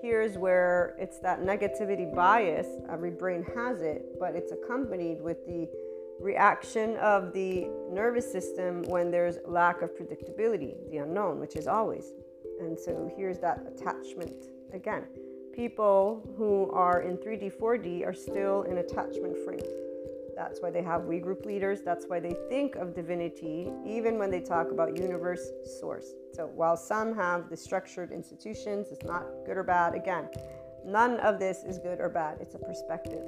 [0.02, 2.66] here's where it's that negativity bias.
[2.92, 5.70] Every brain has it, but it's accompanied with the
[6.20, 12.12] reaction of the nervous system when there's lack of predictability, the unknown, which is always.
[12.60, 15.04] And so here's that attachment again.
[15.52, 19.58] People who are in 3D, 4D are still in attachment frame.
[20.36, 21.80] That's why they have we group leaders.
[21.80, 25.48] That's why they think of divinity, even when they talk about universe
[25.80, 26.12] source.
[26.34, 29.94] So while some have the structured institutions, it's not good or bad.
[29.94, 30.28] Again,
[30.84, 32.36] none of this is good or bad.
[32.40, 33.24] It's a perspective.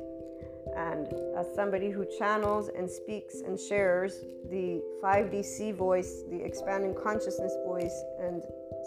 [0.77, 4.21] And as somebody who channels and speaks and shares
[4.51, 8.43] the 5DC voice, the expanding consciousness voice, and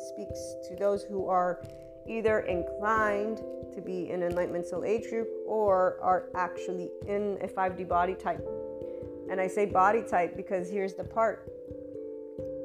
[0.10, 1.64] speaks to those who are
[2.08, 3.42] either inclined
[3.74, 8.46] to be in Enlightenment Soul Age group or are actually in a 5D body type.
[9.30, 11.48] And I say body type because here's the part.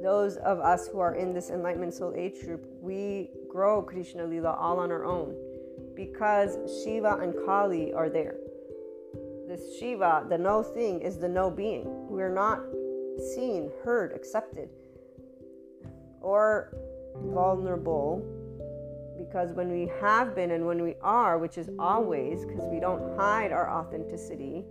[0.03, 4.53] Those of us who are in this Enlightenment Soul Age group, we grow Krishna Lila
[4.53, 5.35] all on our own
[5.95, 8.37] because Shiva and Kali are there.
[9.49, 11.85] This Shiva, the no thing, is the no being.
[12.09, 12.61] We're not
[13.35, 14.69] seen, heard, accepted,
[16.21, 16.77] or
[17.15, 18.23] vulnerable
[19.19, 23.17] because when we have been and when we are, which is always because we don't
[23.17, 24.65] hide our authenticity,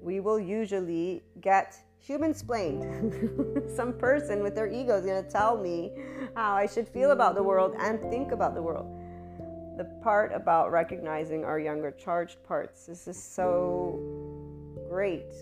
[0.00, 3.64] we will usually get human splained.
[3.76, 5.92] Some person with their ego is going to tell me
[6.34, 8.86] how I should feel about the world and think about the world.
[9.76, 14.00] The part about recognizing our younger charged parts this is so
[14.88, 15.32] great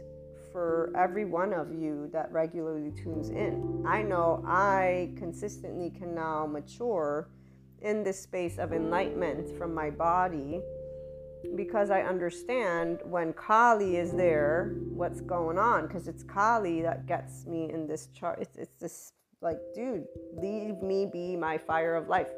[0.53, 3.85] for every one of you that regularly tunes in.
[3.87, 7.29] I know I consistently can now mature
[7.83, 10.61] in this space of enlightenment from my body
[11.55, 15.87] because I understand when Kali is there, what's going on.
[15.87, 18.39] Because it's Kali that gets me in this chart.
[18.41, 22.29] It's, it's this, like, dude, leave me be my fire of life.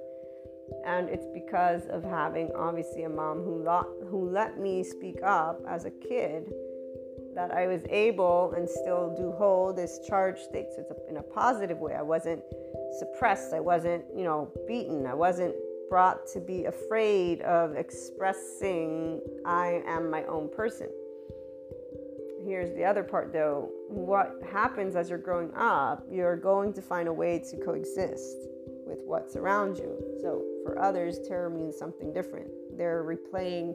[0.85, 5.62] And it's because of having obviously a mom who, lot, who let me speak up
[5.66, 6.52] as a kid
[7.35, 10.66] that I was able and still do hold this charge state.
[10.74, 11.94] So it's a, in a positive way.
[11.94, 12.43] I wasn't
[12.98, 13.52] suppressed.
[13.52, 15.06] I wasn't, you know, beaten.
[15.06, 15.55] I wasn't
[15.89, 20.89] brought to be afraid of expressing I am my own person.
[22.44, 23.70] Here's the other part though.
[23.89, 28.36] What happens as you're growing up, you're going to find a way to coexist
[28.86, 29.98] with what's around you.
[30.20, 32.48] So for others, terror means something different.
[32.77, 33.74] They're replaying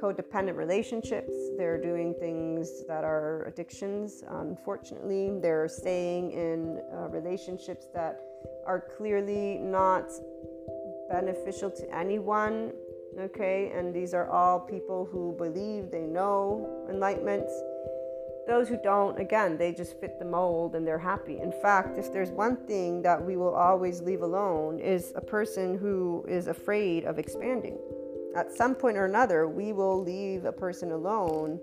[0.00, 1.32] codependent relationships.
[1.56, 5.38] They're doing things that are addictions, unfortunately.
[5.40, 8.20] They're staying in uh, relationships that
[8.66, 10.10] are clearly not
[11.10, 12.72] beneficial to anyone
[13.18, 17.48] Okay, and these are all people who believe they know enlightenment.
[18.48, 21.38] Those who don't, again, they just fit the mold and they're happy.
[21.38, 25.78] In fact, if there's one thing that we will always leave alone is a person
[25.78, 27.78] who is afraid of expanding.
[28.36, 31.60] At some point or another, we will leave a person alone,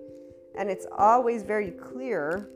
[0.56, 2.48] and it's always very clear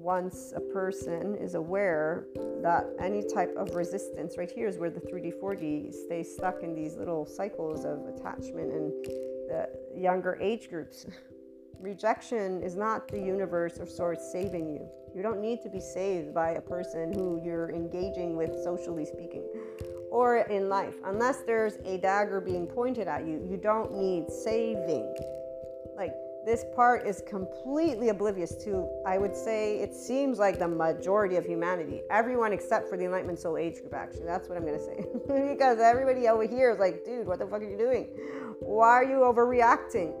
[0.00, 2.26] once a person is aware
[2.62, 6.74] that any type of resistance, right here is where the 3D, 4D stay stuck in
[6.74, 8.92] these little cycles of attachment and
[9.48, 11.06] the younger age groups.
[11.80, 14.88] Rejection is not the universe or source saving you.
[15.14, 19.44] You don't need to be saved by a person who you're engaging with, socially speaking,
[20.10, 20.94] or in life.
[21.04, 25.14] Unless there's a dagger being pointed at you, you don't need saving.
[25.96, 26.14] Like,
[26.44, 31.44] this part is completely oblivious to, I would say, it seems like the majority of
[31.44, 32.02] humanity.
[32.10, 34.24] Everyone except for the Enlightenment Soul Age group, actually.
[34.24, 35.04] That's what I'm going to say.
[35.52, 38.08] because everybody over here is like, dude, what the fuck are you doing?
[38.60, 40.14] Why are you overreacting?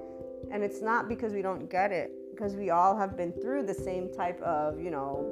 [0.50, 3.74] And it's not because we don't get it, because we all have been through the
[3.74, 5.26] same type of, you know,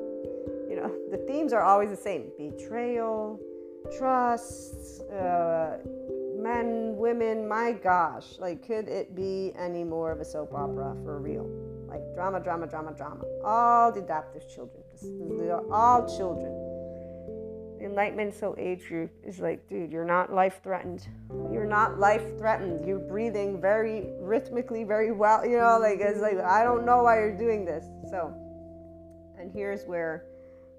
[0.70, 3.38] you know, the themes are always the same betrayal,
[3.96, 5.76] trust, uh,
[6.38, 11.18] men, women, my gosh, like could it be any more of a soap opera for
[11.18, 11.46] real?
[11.88, 13.24] Like drama, drama, drama, drama.
[13.44, 14.82] All the adaptive children.
[15.38, 16.52] They are all children.
[17.78, 21.06] The Enlightenment Soul Age group is like, dude, you're not life threatened.
[21.52, 22.84] You're not life threatened.
[22.84, 25.46] You're breathing very rhythmically, very well.
[25.46, 27.84] You know, like it's like I don't know why you're doing this.
[28.10, 28.34] So,
[29.38, 30.24] and here's where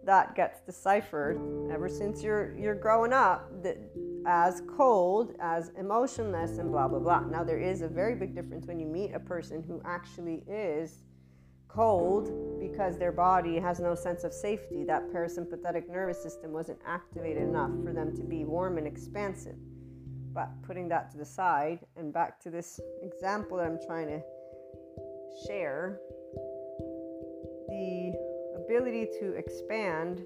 [0.04, 1.40] that gets deciphered.
[1.72, 3.78] Ever since you're you're growing up, that
[4.30, 7.22] as cold, as emotionless, and blah, blah, blah.
[7.22, 11.02] Now, there is a very big difference when you meet a person who actually is
[11.68, 14.84] cold because their body has no sense of safety.
[14.84, 19.56] That parasympathetic nervous system wasn't activated enough for them to be warm and expansive.
[20.32, 24.22] But putting that to the side and back to this example that I'm trying to
[25.48, 26.00] share,
[27.68, 28.14] the
[28.64, 30.22] ability to expand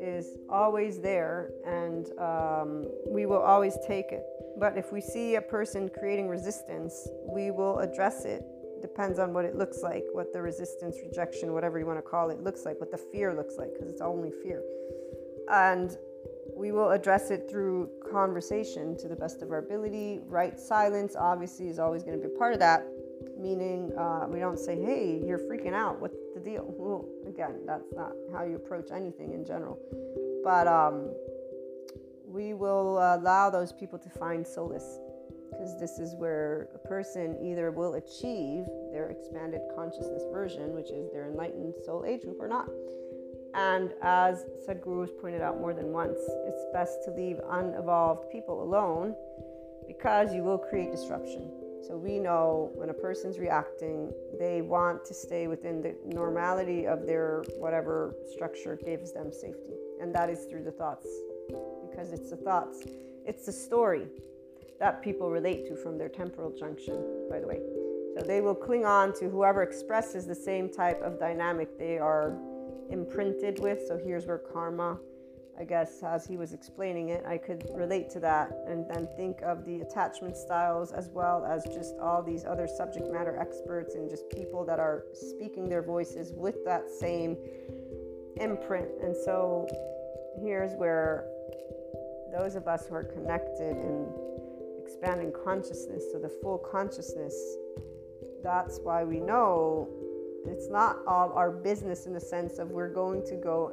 [0.00, 4.24] is always there and um, we will always take it.
[4.58, 8.42] But if we see a person creating resistance, we will address it.
[8.82, 12.30] Depends on what it looks like, what the resistance, rejection, whatever you want to call
[12.30, 14.62] it, looks like, what the fear looks like, because it's only fear.
[15.50, 15.96] And
[16.56, 20.20] we will address it through conversation to the best of our ability.
[20.26, 22.86] Right silence, obviously, is always going to be part of that
[23.38, 26.00] meaning uh, we don't say, hey, you're freaking out.
[26.00, 27.08] What's the deal?
[27.26, 29.78] Again, that's not how you approach anything in general.
[30.44, 31.10] But um,
[32.26, 34.98] we will allow those people to find solace
[35.50, 41.10] because this is where a person either will achieve their expanded consciousness version, which is
[41.10, 42.68] their enlightened soul age group, or not.
[43.54, 48.62] And as Sadhguru has pointed out more than once, it's best to leave unevolved people
[48.62, 49.16] alone
[49.86, 51.50] because you will create disruption.
[51.86, 57.06] So we know when a person's reacting, they want to stay within the normality of
[57.06, 59.74] their whatever structure gives them safety.
[60.00, 61.06] And that is through the thoughts,
[61.88, 62.84] because it's the thoughts,
[63.24, 64.06] it's the story
[64.80, 67.60] that people relate to from their temporal junction, by the way.
[68.16, 72.36] So they will cling on to whoever expresses the same type of dynamic they are
[72.90, 73.86] imprinted with.
[73.86, 74.98] So here's where karma
[75.60, 79.42] I guess, as he was explaining it, I could relate to that and then think
[79.42, 84.08] of the attachment styles as well as just all these other subject matter experts and
[84.08, 87.36] just people that are speaking their voices with that same
[88.36, 88.88] imprint.
[89.02, 89.66] And so
[90.40, 91.26] here's where
[92.30, 94.06] those of us who are connected in
[94.80, 97.34] expanding consciousness, so the full consciousness,
[98.44, 99.88] that's why we know
[100.46, 103.72] it's not all our business in the sense of we're going to go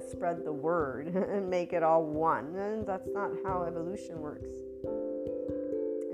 [0.00, 2.54] spread the word and make it all one.
[2.56, 4.48] And that's not how evolution works.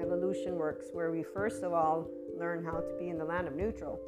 [0.00, 3.54] Evolution works where we first of all learn how to be in the land of
[3.54, 4.00] neutral,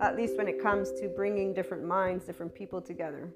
[0.00, 3.30] at least when it comes to bringing different minds, different people together.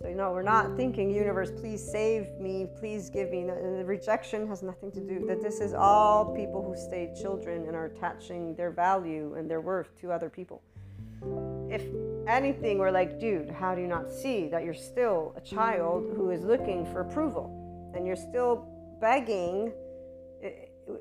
[0.00, 3.44] So, you know, we're not thinking, universe, please save me, please give me.
[3.44, 5.40] The rejection has nothing to do that.
[5.40, 9.98] This is all people who stayed children and are attaching their value and their worth
[10.02, 10.62] to other people.
[11.70, 11.82] If
[12.26, 16.30] anything, we're like, dude, how do you not see that you're still a child who
[16.30, 18.68] is looking for approval and you're still
[19.00, 19.72] begging?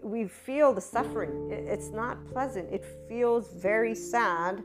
[0.01, 1.51] We feel the suffering.
[1.51, 2.73] It's not pleasant.
[2.73, 4.63] It feels very sad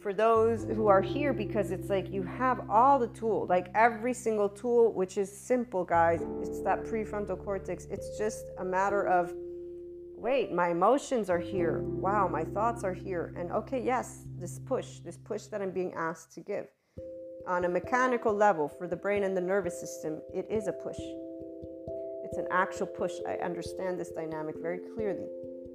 [0.00, 4.12] for those who are here because it's like you have all the tools, like every
[4.12, 6.20] single tool, which is simple, guys.
[6.42, 7.86] It's that prefrontal cortex.
[7.90, 9.32] It's just a matter of
[10.24, 11.80] wait, my emotions are here.
[11.82, 13.34] Wow, my thoughts are here.
[13.36, 16.66] And okay, yes, this push, this push that I'm being asked to give.
[17.46, 20.96] On a mechanical level, for the brain and the nervous system, it is a push.
[22.24, 23.12] It's an actual push.
[23.28, 25.26] I understand this dynamic very clearly,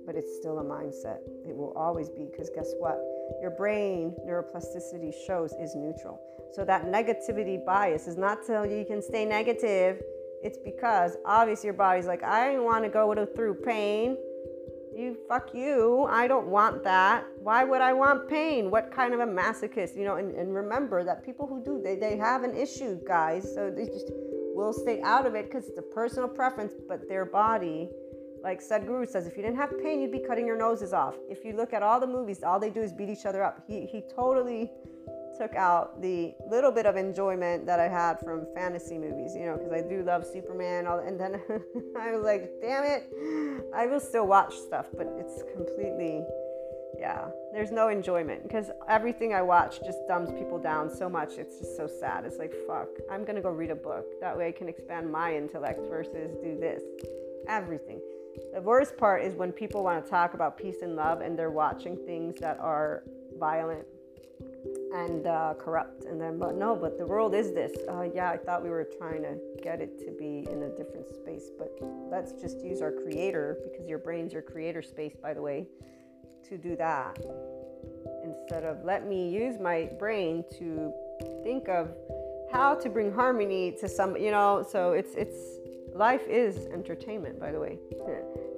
[0.07, 1.19] but it's still a mindset.
[1.47, 2.97] It will always be because guess what?
[3.43, 6.19] Your brain neuroplasticity shows is neutral.
[6.53, 10.01] So that negativity bias is not telling you can stay negative.
[10.41, 14.17] It's because obviously your body's like, I want to go through pain
[14.99, 19.21] you fuck you i don't want that why would i want pain what kind of
[19.21, 22.55] a masochist you know and, and remember that people who do they, they have an
[22.55, 24.11] issue guys so they just
[24.55, 27.89] will stay out of it because it's a personal preference but their body
[28.43, 31.15] like Sadhguru says, if you didn't have pain, you'd be cutting your noses off.
[31.29, 33.63] If you look at all the movies, all they do is beat each other up.
[33.67, 34.71] He, he totally
[35.39, 39.55] took out the little bit of enjoyment that I had from fantasy movies, you know,
[39.55, 40.85] because I do love Superman.
[40.85, 41.35] All, and then
[41.99, 43.03] I was like, damn it,
[43.73, 46.25] I will still watch stuff, but it's completely,
[46.99, 51.37] yeah, there's no enjoyment because everything I watch just dumbs people down so much.
[51.37, 52.25] It's just so sad.
[52.25, 54.05] It's like, fuck, I'm going to go read a book.
[54.19, 56.83] That way I can expand my intellect versus do this.
[57.47, 58.01] Everything.
[58.53, 61.49] The worst part is when people want to talk about peace and love and they're
[61.49, 63.03] watching things that are
[63.39, 63.85] violent
[64.93, 66.05] and uh, corrupt.
[66.05, 67.71] And then, but no, but the world is this.
[67.87, 71.13] Uh, yeah, I thought we were trying to get it to be in a different
[71.13, 71.71] space, but
[72.11, 75.67] let's just use our creator because your brain's your creator space, by the way,
[76.47, 77.19] to do that.
[78.23, 80.91] Instead of let me use my brain to
[81.43, 81.95] think of
[82.51, 84.65] how to bring harmony to some, you know.
[84.69, 85.37] So it's it's
[85.93, 87.77] life is entertainment, by the way.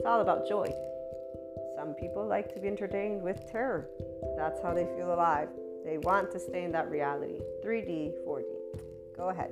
[0.01, 0.67] It's all about joy.
[1.75, 3.87] Some people like to be entertained with terror.
[4.35, 5.49] That's how they feel alive.
[5.85, 8.45] They want to stay in that reality 3D, 4D.
[9.17, 9.51] Go ahead.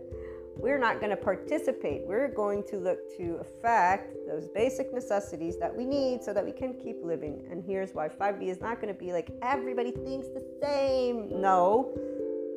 [0.57, 2.01] We're not going to participate.
[2.05, 6.51] We're going to look to affect those basic necessities that we need so that we
[6.51, 7.47] can keep living.
[7.49, 11.41] And here's why 5D is not going to be like everybody thinks the same.
[11.41, 11.93] No,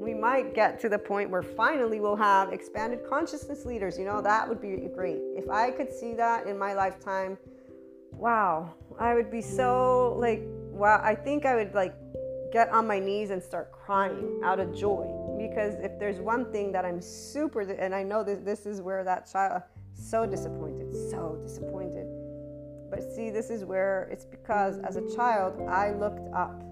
[0.01, 3.97] we might get to the point where finally we'll have expanded consciousness leaders.
[3.97, 5.21] You know, that would be great.
[5.37, 7.39] If I could see that in my lifetime,
[8.11, 10.43] wow, I would be so like,
[10.73, 11.95] wow, I think I would like
[12.53, 15.07] get on my knees and start crying out of joy.
[15.39, 19.03] Because if there's one thing that I'm super, and I know that this is where
[19.03, 19.63] that child,
[19.95, 22.07] so disappointed, so disappointed.
[22.91, 26.63] But see, this is where it's because as a child, I looked up.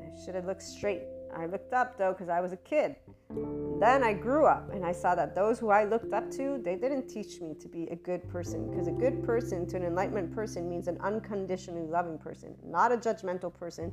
[0.00, 1.02] I should have looked straight.
[1.36, 2.96] I looked up though because I was a kid.
[3.30, 6.76] Then I grew up and I saw that those who I looked up to, they
[6.76, 10.34] didn't teach me to be a good person because a good person to an enlightenment
[10.34, 13.92] person means an unconditionally loving person, not a judgmental person,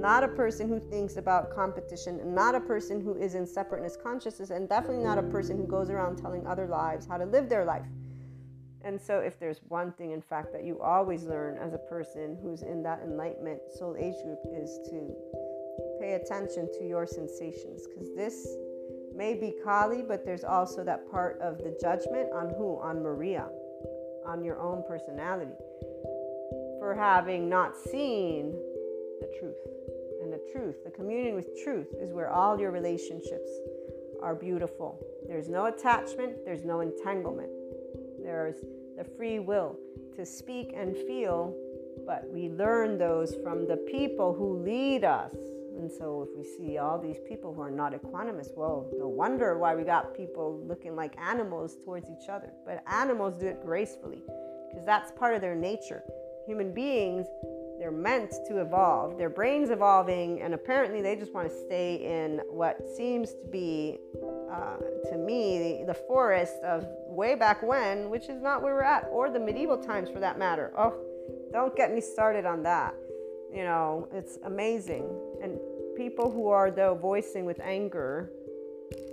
[0.00, 4.50] not a person who thinks about competition, not a person who is in separateness consciousness,
[4.50, 7.64] and definitely not a person who goes around telling other lives how to live their
[7.64, 7.86] life.
[8.82, 12.38] And so, if there's one thing, in fact, that you always learn as a person
[12.40, 15.12] who's in that enlightenment soul age group is to
[16.00, 18.46] pay attention to your sensations because this
[19.16, 22.78] may be Kali, but there's also that part of the judgment on who?
[22.82, 23.48] On Maria,
[24.26, 25.52] on your own personality,
[26.78, 28.52] for having not seen
[29.20, 29.56] the truth.
[30.22, 33.50] And the truth, the communion with truth, is where all your relationships
[34.22, 34.98] are beautiful.
[35.28, 37.50] There's no attachment, there's no entanglement.
[38.22, 38.56] There's
[38.96, 39.78] the free will
[40.16, 41.54] to speak and feel,
[42.06, 45.34] but we learn those from the people who lead us
[45.78, 49.58] and so, if we see all these people who are not equanimous, well, no wonder
[49.58, 52.50] why we got people looking like animals towards each other.
[52.64, 54.22] But animals do it gracefully
[54.68, 56.02] because that's part of their nature.
[56.46, 57.26] Human beings,
[57.78, 59.18] they're meant to evolve.
[59.18, 63.98] Their brain's evolving, and apparently they just want to stay in what seems to be,
[64.50, 64.76] uh,
[65.10, 69.08] to me, the, the forest of way back when, which is not where we're at,
[69.12, 70.72] or the medieval times for that matter.
[70.78, 70.94] Oh,
[71.52, 72.94] don't get me started on that.
[73.52, 75.04] You know, it's amazing.
[75.42, 75.58] And
[75.96, 78.30] people who are, though, voicing with anger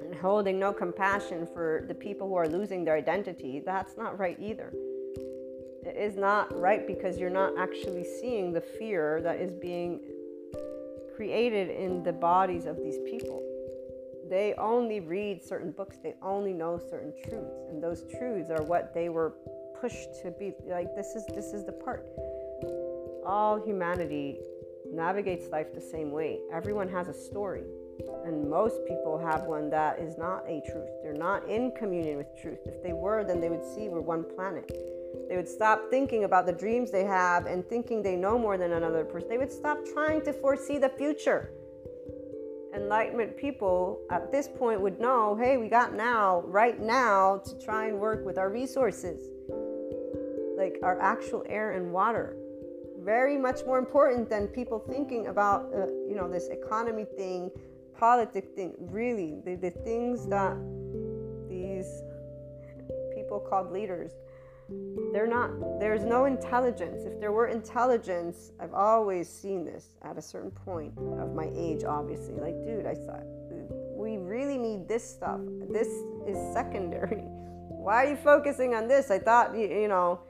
[0.01, 4.37] and holding no compassion for the people who are losing their identity, that's not right
[4.39, 4.71] either.
[5.85, 9.99] It is not right because you're not actually seeing the fear that is being
[11.15, 13.41] created in the bodies of these people.
[14.29, 18.93] They only read certain books, they only know certain truths, and those truths are what
[18.93, 19.33] they were
[19.79, 22.07] pushed to be like this is this is the part
[23.25, 24.39] all humanity
[24.93, 26.39] navigates life the same way.
[26.51, 27.63] Everyone has a story,
[28.25, 30.89] and most people have one that is not a truth.
[31.01, 32.59] They're not in communion with truth.
[32.65, 34.71] If they were, then they would see we're one planet.
[35.29, 38.73] They would stop thinking about the dreams they have and thinking they know more than
[38.73, 39.29] another person.
[39.29, 41.51] They would stop trying to foresee the future.
[42.75, 47.87] Enlightenment people at this point would know hey, we got now, right now, to try
[47.87, 49.29] and work with our resources,
[50.57, 52.35] like our actual air and water
[53.03, 57.51] very much more important than people thinking about uh, you know this economy thing
[57.97, 60.55] politic thing really the, the things that
[61.49, 62.01] these
[63.15, 64.11] people called leaders
[65.11, 67.03] they're not, there's no intelligence.
[67.05, 71.84] If there were intelligence, I've always seen this at a certain point of my age,
[71.84, 72.35] obviously.
[72.35, 73.23] Like, dude, I thought,
[73.95, 75.39] we really need this stuff.
[75.69, 75.88] This
[76.27, 77.17] is secondary.
[77.69, 79.11] Why are you focusing on this?
[79.11, 80.21] I thought, you know,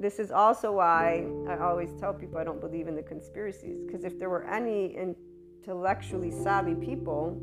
[0.00, 3.80] this is also why I always tell people I don't believe in the conspiracies.
[3.86, 7.40] Because if there were any intellectually savvy people,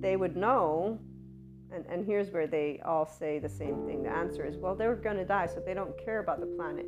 [0.00, 0.98] they would know
[1.74, 4.04] and, and here's where they all say the same thing.
[4.04, 6.86] The answer is, well, they're going to die, so they don't care about the planet.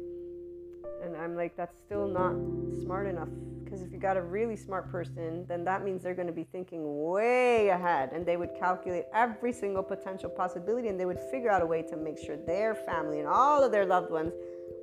[1.03, 2.35] And I'm like, that's still not
[2.83, 3.29] smart enough.
[3.65, 6.45] Because if you got a really smart person, then that means they're going to be
[6.45, 11.51] thinking way ahead and they would calculate every single potential possibility and they would figure
[11.51, 14.33] out a way to make sure their family and all of their loved ones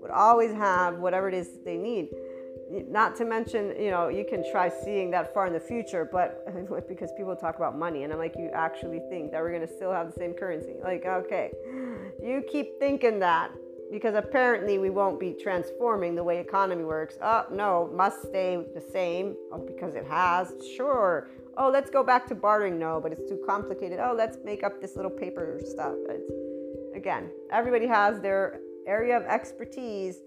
[0.03, 2.09] would always have whatever it is they need
[2.69, 6.45] not to mention, you know, you can try seeing that far in the future, but
[6.87, 9.73] because people talk about money, and I'm like, you actually think that we're going to
[9.73, 10.73] still have the same currency?
[10.83, 11.51] Like, okay,
[12.21, 13.51] you keep thinking that
[13.91, 17.15] because apparently we won't be transforming the way economy works.
[17.21, 20.53] Oh, no, must stay the same oh, because it has.
[20.75, 21.29] Sure.
[21.57, 22.79] Oh, let's go back to bartering.
[22.79, 23.99] No, but it's too complicated.
[24.01, 25.93] Oh, let's make up this little paper stuff.
[26.09, 26.31] It's,
[26.95, 30.19] again, everybody has their area of expertise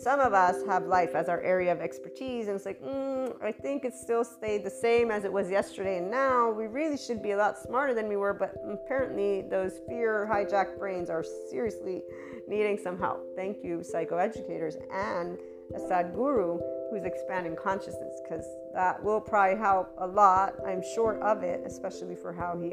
[0.00, 3.50] some of us have life as our area of expertise, and it's like, mm, I
[3.50, 6.50] think it still stayed the same as it was yesterday and now.
[6.50, 10.78] We really should be a lot smarter than we were, but apparently, those fear hijacked
[10.78, 12.02] brains are seriously
[12.46, 13.26] needing some help.
[13.34, 15.38] Thank you, psychoeducators, and
[15.74, 16.60] a Sadhguru
[16.90, 20.54] who's expanding consciousness, because that will probably help a lot.
[20.64, 22.72] I'm sure of it, especially for how he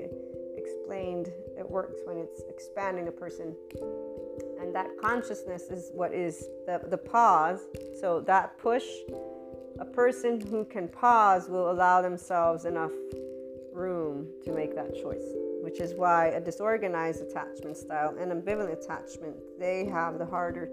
[0.55, 3.55] explained it works when it's expanding a person
[4.65, 7.61] and that consciousness is what is the, the pause.
[8.01, 8.83] So that push,
[9.79, 12.91] a person who can pause will allow themselves enough
[13.71, 15.27] room to make that choice,
[15.61, 20.65] which is why a disorganized attachment style and ambivalent attachment, they have the harder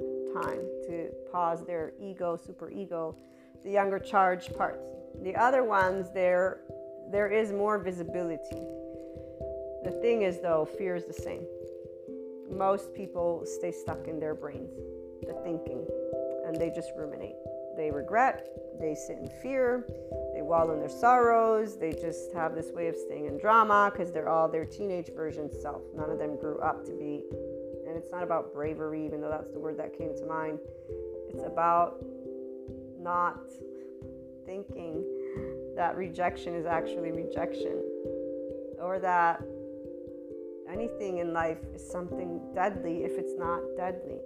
[0.42, 3.14] time to pause their ego, super ego,
[3.62, 4.86] the younger charged parts.
[5.22, 6.60] The other ones, there,
[7.10, 8.64] there is more visibility.
[9.84, 11.44] The thing is, though, fear is the same
[12.52, 14.74] most people stay stuck in their brains,
[15.26, 15.86] the thinking,
[16.46, 17.36] and they just ruminate.
[17.76, 18.48] They regret,
[18.78, 19.86] they sit in fear,
[20.34, 24.12] they wallow in their sorrows, they just have this way of staying in drama because
[24.12, 25.82] they're all their teenage version self.
[25.94, 27.24] None of them grew up to be,
[27.86, 30.58] and it's not about bravery, even though that's the word that came to mind.
[31.30, 32.04] It's about
[33.00, 33.40] not
[34.44, 35.04] thinking
[35.76, 37.82] that rejection is actually rejection
[38.78, 39.42] or that
[40.72, 44.18] anything in life is something deadly if it's not deadly.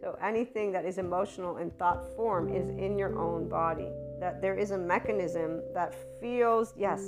[0.00, 3.88] So anything that is emotional in thought form is in your own body.
[4.20, 7.00] That there is a mechanism that feels, yes,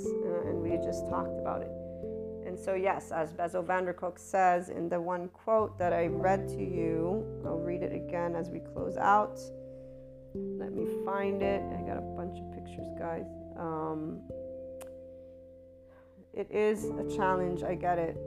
[0.45, 1.71] and we just talked about it.
[2.47, 6.07] And so, yes, as Bessel van der Kolk says in the one quote that I
[6.07, 9.39] read to you, I'll read it again as we close out.
[10.33, 11.61] Let me find it.
[11.61, 13.25] I got a bunch of pictures, guys.
[13.57, 14.21] Um,
[16.33, 18.17] it is a challenge, I get it.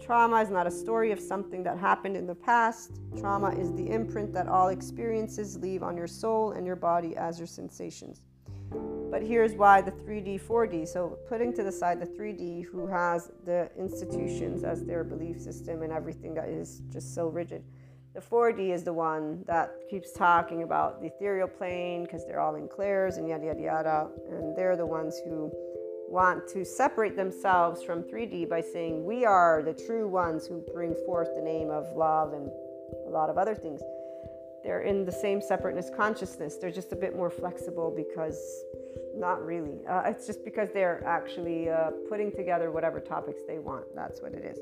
[0.00, 3.00] Trauma is not a story of something that happened in the past.
[3.18, 7.38] Trauma is the imprint that all experiences leave on your soul and your body as
[7.38, 8.22] your sensations.
[9.10, 10.88] But here's why the 3D, 4D.
[10.88, 15.82] So, putting to the side the 3D, who has the institutions as their belief system
[15.82, 17.64] and everything that is just so rigid.
[18.14, 22.56] The 4D is the one that keeps talking about the ethereal plane because they're all
[22.56, 24.08] in clairs and yada yada yada.
[24.28, 25.52] And they're the ones who
[26.08, 30.94] want to separate themselves from 3D by saying we are the true ones who bring
[31.04, 32.50] forth the name of love and
[33.06, 33.80] a lot of other things.
[34.62, 36.56] They're in the same separateness consciousness.
[36.56, 38.64] They're just a bit more flexible because,
[39.14, 39.78] not really.
[39.88, 43.84] Uh, it's just because they're actually uh, putting together whatever topics they want.
[43.94, 44.58] That's what it is.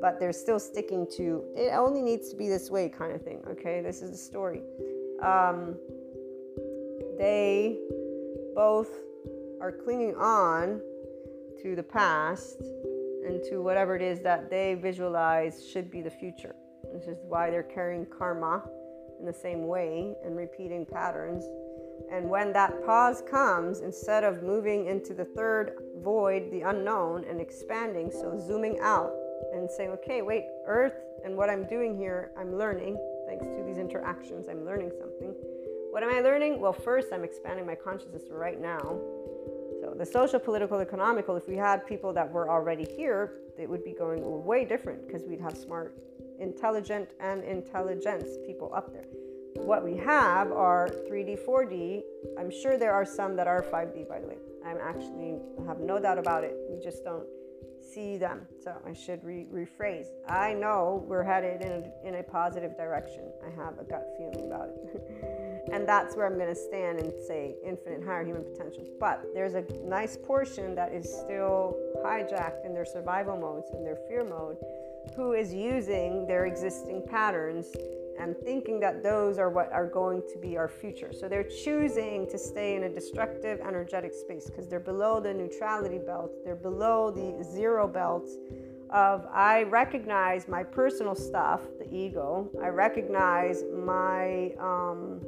[0.00, 3.42] But they're still sticking to it, only needs to be this way kind of thing.
[3.50, 4.62] Okay, this is the story.
[5.22, 5.76] Um,
[7.18, 7.78] they
[8.54, 8.90] both
[9.60, 10.80] are clinging on
[11.62, 12.60] to the past
[13.26, 16.54] and to whatever it is that they visualize should be the future.
[16.94, 18.62] This is why they're carrying karma
[19.18, 21.44] in the same way and repeating patterns.
[22.10, 27.40] And when that pause comes, instead of moving into the third void, the unknown, and
[27.40, 29.12] expanding, so zooming out
[29.52, 32.96] and saying, okay, wait, Earth and what I'm doing here, I'm learning.
[33.26, 35.34] Thanks to these interactions, I'm learning something.
[35.90, 36.60] What am I learning?
[36.60, 38.98] Well, first, I'm expanding my consciousness right now
[40.00, 43.92] the social, political, economical, if we had people that were already here, it would be
[43.92, 45.94] going way different because we'd have smart,
[46.38, 49.04] intelligent, and intelligence people up there.
[49.56, 52.00] What we have are 3D, 4D.
[52.38, 54.38] I'm sure there are some that are 5D, by the way.
[54.64, 56.56] I'm actually I have no doubt about it.
[56.70, 57.26] We just don't
[57.82, 58.46] see them.
[58.64, 60.06] So I should re- rephrase.
[60.26, 63.24] I know we're headed in a, in a positive direction.
[63.46, 65.46] I have a gut feeling about it.
[65.72, 68.84] and that's where I'm going to stand and say infinite higher human potential.
[68.98, 73.98] But there's a nice portion that is still hijacked in their survival modes, in their
[74.08, 74.56] fear mode,
[75.16, 77.68] who is using their existing patterns
[78.18, 81.10] and thinking that those are what are going to be our future.
[81.12, 85.98] So they're choosing to stay in a destructive energetic space because they're below the neutrality
[85.98, 88.28] belt, they're below the zero belt
[88.90, 92.50] of I recognize my personal stuff, the ego.
[92.62, 95.20] I recognize my um,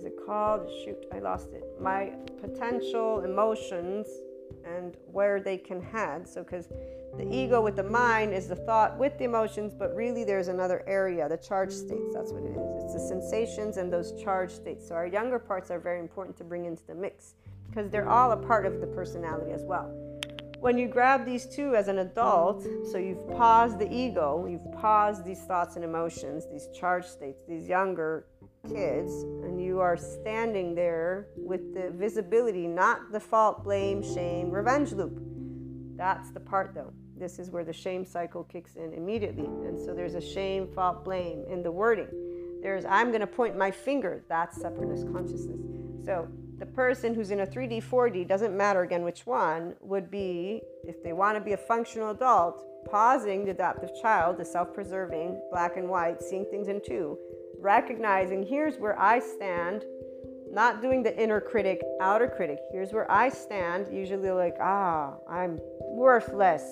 [0.00, 0.66] is it called?
[0.82, 1.62] Shoot, I lost it.
[1.78, 4.06] My potential emotions
[4.64, 6.26] and where they can head.
[6.26, 6.68] So because
[7.18, 10.82] the ego with the mind is the thought with the emotions, but really there's another
[10.86, 12.14] area, the charge states.
[12.14, 12.84] That's what it is.
[12.84, 14.88] It's the sensations and those charge states.
[14.88, 17.34] So our younger parts are very important to bring into the mix
[17.68, 19.94] because they're all a part of the personality as well.
[20.60, 25.26] When you grab these two as an adult, so you've paused the ego, you've paused
[25.26, 28.26] these thoughts and emotions, these charge states, these younger
[28.68, 34.92] kids, and you are standing there with the visibility, not the fault, blame, shame, revenge
[34.92, 35.20] loop
[36.00, 36.94] that's the part though.
[37.14, 39.44] This is where the shame cycle kicks in immediately.
[39.44, 42.08] And so there's a shame, fault, blame in the wording.
[42.62, 44.24] There's I'm going to point my finger.
[44.26, 45.60] That's separateness consciousness.
[46.06, 46.26] So
[46.58, 51.02] the person who's in a 3D, 4D, doesn't matter again which one, would be, if
[51.02, 55.76] they want to be a functional adult, pausing the adaptive child, the self preserving, black
[55.76, 57.18] and white, seeing things in two,
[57.60, 59.84] recognizing here's where I stand
[60.52, 62.58] not doing the inner critic, outer critic.
[62.72, 66.64] Here's where I stand, usually like, ah, I'm worthless.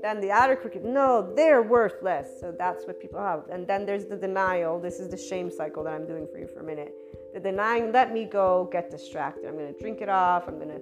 [0.00, 2.28] Then the outer critic, no, they're worthless.
[2.40, 3.44] So that's what people have.
[3.50, 4.80] And then there's the denial.
[4.80, 6.94] This is the shame cycle that I'm doing for you for a minute.
[7.34, 9.46] The denying, let me go, get distracted.
[9.46, 10.48] I'm going to drink it off.
[10.48, 10.80] I'm going to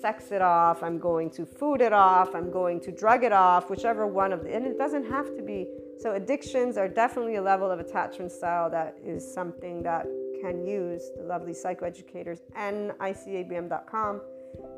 [0.00, 0.82] sex it off.
[0.82, 2.34] I'm going to food it off.
[2.34, 5.42] I'm going to drug it off, whichever one of the, and it doesn't have to
[5.42, 5.66] be.
[5.98, 10.06] So addictions are definitely a level of attachment style that is something that
[10.40, 14.20] can use the lovely psychoeducators and icabm.com.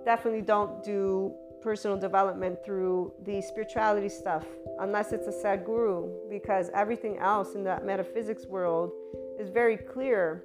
[0.04, 4.46] Definitely don't do personal development through the spirituality stuff
[4.80, 8.92] unless it's a Sadhguru, because everything else in that metaphysics world
[9.40, 10.44] is very clear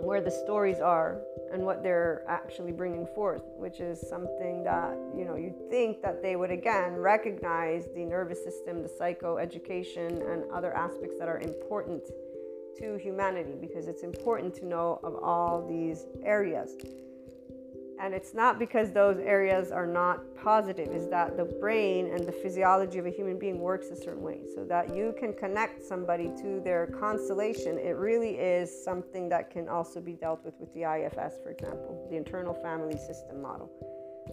[0.00, 1.20] where the stories are
[1.52, 6.22] and what they're actually bringing forth, which is something that, you know, you'd think that
[6.22, 12.10] they would again recognize the nervous system, the psychoeducation, and other aspects that are important
[12.78, 16.74] to humanity because it's important to know of all these areas.
[18.00, 22.32] And it's not because those areas are not positive, is that the brain and the
[22.32, 24.40] physiology of a human being works a certain way.
[24.54, 29.68] So that you can connect somebody to their constellation, it really is something that can
[29.68, 33.70] also be dealt with with the IFS, for example, the internal family system model,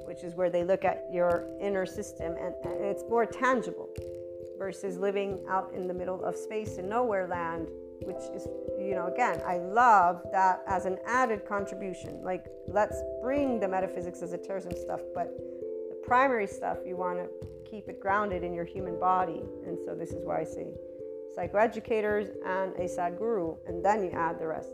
[0.05, 3.89] which is where they look at your inner system and, and it's more tangible
[4.57, 7.67] versus living out in the middle of space in nowhere land
[8.05, 8.47] which is,
[8.79, 12.21] you know, again, I love that as an added contribution.
[12.23, 15.35] Like, let's bring the metaphysics, as a terrorism stuff, but
[15.89, 17.29] the primary stuff, you want to
[17.69, 19.41] keep it grounded in your human body.
[19.65, 20.67] And so, this is why I say
[21.37, 24.73] psychoeducators and a Sadhguru, and then you add the rest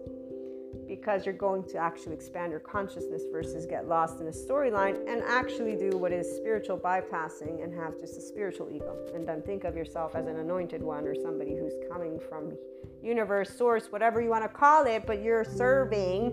[0.89, 5.21] because you're going to actually expand your consciousness versus get lost in a storyline and
[5.21, 8.97] actually do what is spiritual bypassing and have just a spiritual ego.
[9.13, 12.57] And then think of yourself as an anointed one or somebody who's coming from
[13.03, 16.31] universe, source, whatever you want to call it, but you're serving.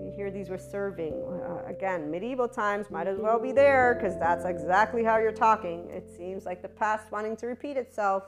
[0.00, 1.14] You hear these were serving.
[1.14, 5.90] Uh, again, medieval times might as well be there because that's exactly how you're talking.
[5.90, 8.22] It seems like the past wanting to repeat itself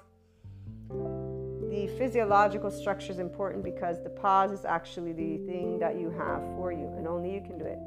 [1.75, 6.41] the physiological structure is important because the pause is actually the thing that you have
[6.55, 7.79] for you, and only you can do it.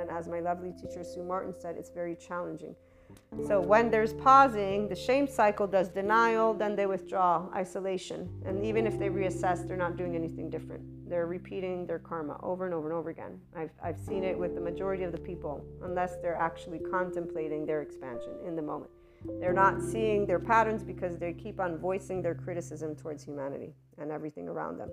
[0.00, 2.74] And as my lovely teacher Sue Martin said, it's very challenging.
[3.46, 8.30] So when there's pausing, the shame cycle does denial, then they withdraw, isolation.
[8.46, 10.82] And even if they reassess, they're not doing anything different.
[11.08, 13.38] They're repeating their karma over and over and over again.
[13.54, 17.82] I've, I've seen it with the majority of the people, unless they're actually contemplating their
[17.82, 18.90] expansion in the moment.
[19.40, 24.10] They're not seeing their patterns because they keep on voicing their criticism towards humanity and
[24.10, 24.90] everything around them.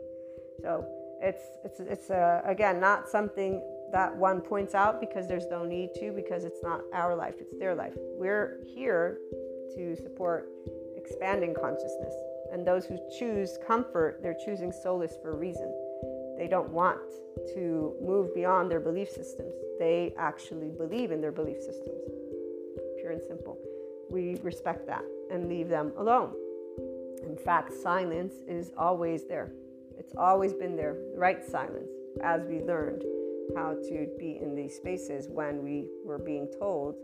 [0.61, 0.85] So
[1.21, 5.89] it's it's it's uh, again not something that one points out because there's no need
[5.95, 7.93] to because it's not our life it's their life.
[7.97, 9.19] We're here
[9.75, 10.49] to support
[10.95, 12.13] expanding consciousness.
[12.53, 15.73] And those who choose comfort they're choosing solace for a reason.
[16.37, 16.99] They don't want
[17.53, 19.53] to move beyond their belief systems.
[19.77, 22.01] They actually believe in their belief systems.
[22.99, 23.57] Pure and simple
[24.11, 26.33] we respect that and leave them alone.
[27.23, 29.51] In fact, silence is always there.
[29.97, 31.91] It's always been there, right silence,
[32.23, 33.03] as we learned
[33.55, 36.95] how to be in these spaces when we were being told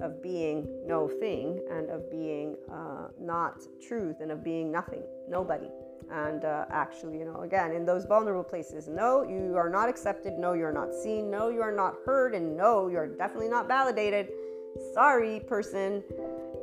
[0.00, 5.68] of being no thing and of being uh, not truth and of being nothing, nobody.
[6.10, 10.34] And uh, actually, you know, again, in those vulnerable places, no, you are not accepted,
[10.38, 14.28] no, you're not seen, no, you are not heard, and no, you're definitely not validated.
[14.94, 16.04] Sorry, person.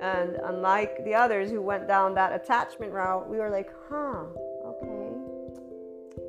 [0.03, 4.25] And unlike the others who went down that attachment route, we were like, huh,
[4.65, 5.15] okay.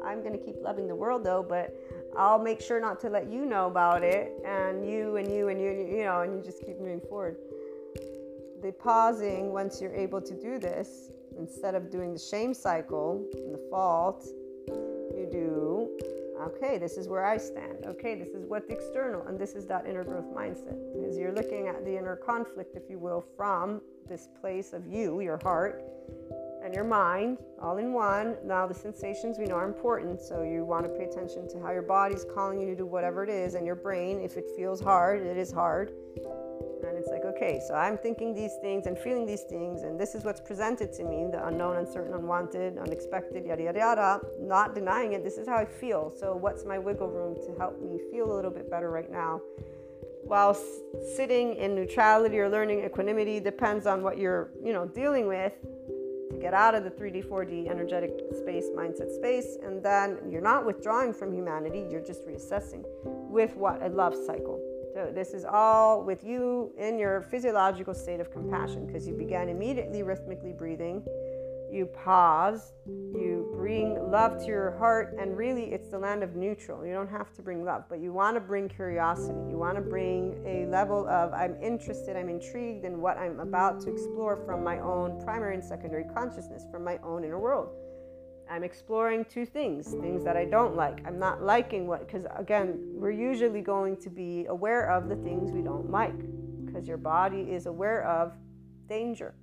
[0.05, 1.75] I'm going to keep loving the world though, but
[2.17, 4.33] I'll make sure not to let you know about it.
[4.47, 7.01] And you and you and you, and you, you know, and you just keep moving
[7.01, 7.37] forward.
[8.63, 13.53] The pausing, once you're able to do this, instead of doing the shame cycle and
[13.53, 14.25] the fault,
[14.69, 15.84] you do,
[16.45, 17.85] okay, this is where I stand.
[17.87, 20.77] Okay, this is what the external, and this is that inner growth mindset.
[20.95, 25.21] Because you're looking at the inner conflict, if you will, from this place of you,
[25.21, 25.83] your heart,
[26.63, 28.37] and your mind all in one.
[28.45, 31.73] Now, the sensations we know are important, so you want to pay attention to how
[31.73, 34.81] your body's calling you to do whatever it is, and your brain, if it feels
[34.81, 35.93] hard, it is hard.
[36.87, 40.25] And it's okay, so I'm thinking these things and feeling these things, and this is
[40.25, 44.21] what's presented to me the unknown, uncertain, unwanted, unexpected, yada, yada, yada.
[44.41, 46.13] Not denying it, this is how I feel.
[46.17, 49.41] So, what's my wiggle room to help me feel a little bit better right now?
[50.23, 50.57] While
[51.17, 55.53] sitting in neutrality or learning equanimity depends on what you're, you know, dealing with
[56.31, 60.65] to get out of the 3D, 4D energetic space, mindset space, and then you're not
[60.65, 63.83] withdrawing from humanity, you're just reassessing with what?
[63.83, 64.64] A love cycle.
[64.95, 69.49] So, this is all with you in your physiological state of compassion because you began
[69.49, 71.05] immediately rhythmically breathing
[71.75, 76.87] you pause, you bring love to your heart, and really it's the land of neutral.
[76.87, 79.41] You don't have to bring love, but you want to bring curiosity.
[79.51, 83.81] You want to bring a level of I'm interested, I'm intrigued in what I'm about
[83.83, 87.71] to explore from my own primary and secondary consciousness, from my own inner world.
[88.55, 91.05] I'm exploring two things things that I don't like.
[91.07, 95.51] I'm not liking what, because again, we're usually going to be aware of the things
[95.51, 96.21] we don't like,
[96.65, 98.33] because your body is aware of
[98.87, 99.35] danger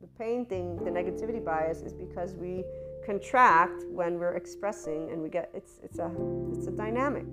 [0.00, 2.64] the pain thing, the negativity bias, is because we
[3.04, 6.10] contract when we're expressing, and we get it's it's a
[6.52, 7.26] it's a dynamic.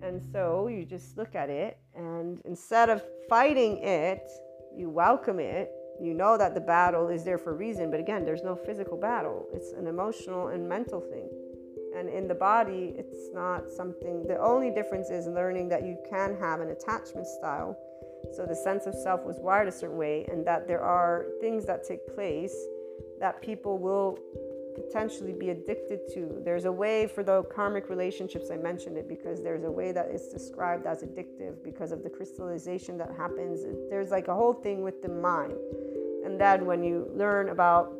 [0.00, 4.22] And so you just look at it, and instead of fighting it,
[4.74, 5.70] you welcome it.
[6.00, 8.96] You know that the battle is there for a reason, but again, there's no physical
[8.96, 9.48] battle.
[9.52, 11.28] It's an emotional and mental thing.
[11.96, 16.36] And in the body, it's not something, the only difference is learning that you can
[16.38, 17.76] have an attachment style
[18.32, 21.64] so the sense of self was wired a certain way, and that there are things
[21.66, 22.54] that take place
[23.20, 24.18] that people will
[24.74, 26.40] potentially be addicted to.
[26.44, 30.10] There's a way for the karmic relationships, I mentioned it because there's a way that
[30.10, 33.64] is described as addictive because of the crystallization that happens.
[33.90, 35.54] There's like a whole thing with the mind.
[36.24, 37.94] And then when you learn about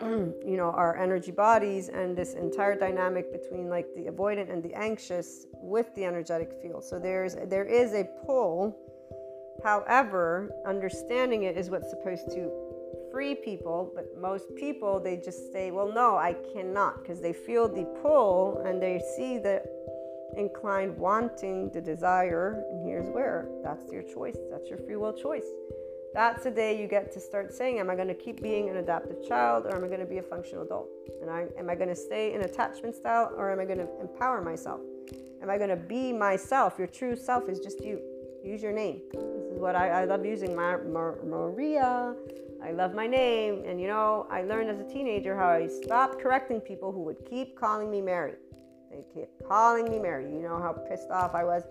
[0.02, 4.74] you know our energy bodies and this entire dynamic between like the avoidant and the
[4.74, 8.76] anxious with the energetic field so there's there is a pull
[9.62, 12.50] However, understanding it is what's supposed to
[13.10, 17.68] free people, but most people they just say, "Well, no, I cannot," because they feel
[17.68, 19.62] the pull and they see the
[20.36, 24.36] inclined wanting, the desire, and here's where that's your choice.
[24.50, 25.46] That's your free will choice.
[26.16, 28.78] That's the day you get to start saying, Am I going to keep being an
[28.78, 30.88] adaptive child or am I going to be a functional adult?
[31.20, 34.00] And I, am I going to stay in attachment style or am I going to
[34.00, 34.80] empower myself?
[35.42, 36.76] Am I going to be myself?
[36.78, 38.00] Your true self is just you.
[38.42, 40.56] Use your name This is what I, I love using.
[40.56, 42.14] Mar, Mar, Maria.
[42.64, 43.64] I love my name.
[43.66, 47.28] And you know, I learned as a teenager how I stopped correcting people who would
[47.28, 48.36] keep calling me Mary.
[48.90, 50.24] They kept calling me Mary.
[50.24, 51.64] You know how pissed off I was.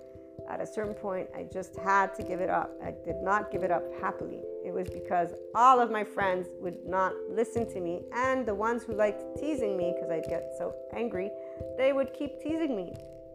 [0.50, 2.72] At a certain point, I just had to give it up.
[2.84, 4.42] I did not give it up happily.
[4.64, 8.84] It was because all of my friends would not listen to me, and the ones
[8.84, 11.32] who liked teasing me, because I'd get so angry,
[11.78, 12.94] they would keep teasing me.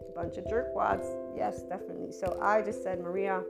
[0.09, 1.07] A bunch of jerkwads,
[1.37, 2.12] yes, definitely.
[2.12, 3.43] So I just said, Maria,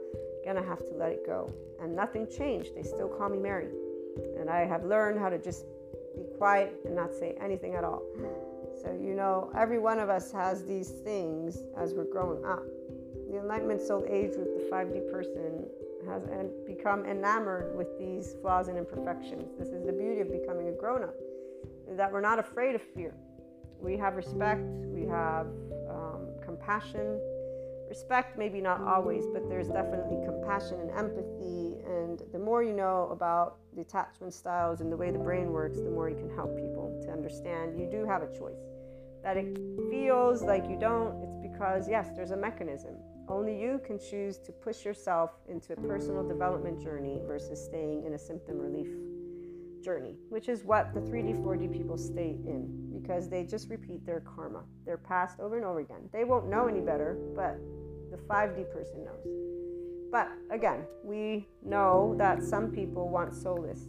[0.45, 1.51] gonna have to let it go.
[1.81, 2.75] And nothing changed.
[2.75, 3.67] They still call me Mary.
[4.39, 5.65] And I have learned how to just
[6.15, 8.03] be quiet and not say anything at all.
[8.81, 12.63] So, you know, every one of us has these things as we're growing up.
[13.31, 15.63] The Enlightenment Soul Age with the 5D person
[16.05, 16.21] has
[16.67, 19.53] become enamored with these flaws and imperfections.
[19.57, 21.15] This is the beauty of becoming a grown up,
[21.95, 23.13] that we're not afraid of fear.
[23.79, 25.47] We have respect, we have
[25.89, 27.21] um, compassion,
[27.87, 31.77] respect, maybe not always, but there's definitely compassion and empathy.
[31.87, 35.77] And the more you know about the attachment styles and the way the brain works,
[35.77, 38.59] the more you can help people to understand you do have a choice.
[39.23, 39.57] That it
[39.89, 42.95] feels like you don't, it's because, yes, there's a mechanism.
[43.31, 48.13] Only you can choose to push yourself into a personal development journey versus staying in
[48.13, 48.89] a symptom relief
[49.81, 54.19] journey, which is what the 3D, 4D people stay in because they just repeat their
[54.19, 56.09] karma, their past over and over again.
[56.11, 57.57] They won't know any better, but
[58.11, 59.25] the 5D person knows.
[60.11, 63.85] But again, we know that some people want solace.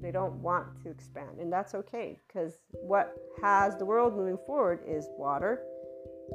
[0.00, 4.80] They don't want to expand, and that's okay because what has the world moving forward
[4.88, 5.62] is water,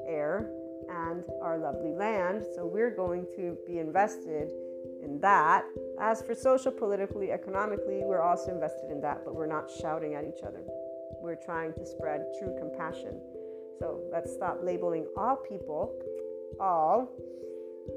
[0.08, 0.52] air,
[0.90, 2.46] and our lovely land.
[2.56, 4.52] So we're going to be invested
[5.04, 5.66] in that.
[6.00, 10.24] As for social, politically, economically, we're also invested in that, but we're not shouting at
[10.24, 10.64] each other.
[11.22, 13.20] We're trying to spread true compassion.
[13.80, 15.94] So let's stop labeling all people,
[16.60, 17.10] all,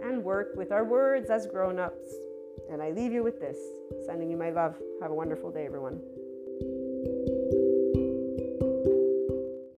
[0.03, 2.09] and work with our words as grown ups.
[2.71, 3.57] And I leave you with this
[4.07, 4.77] sending you my love.
[5.01, 6.01] Have a wonderful day, everyone.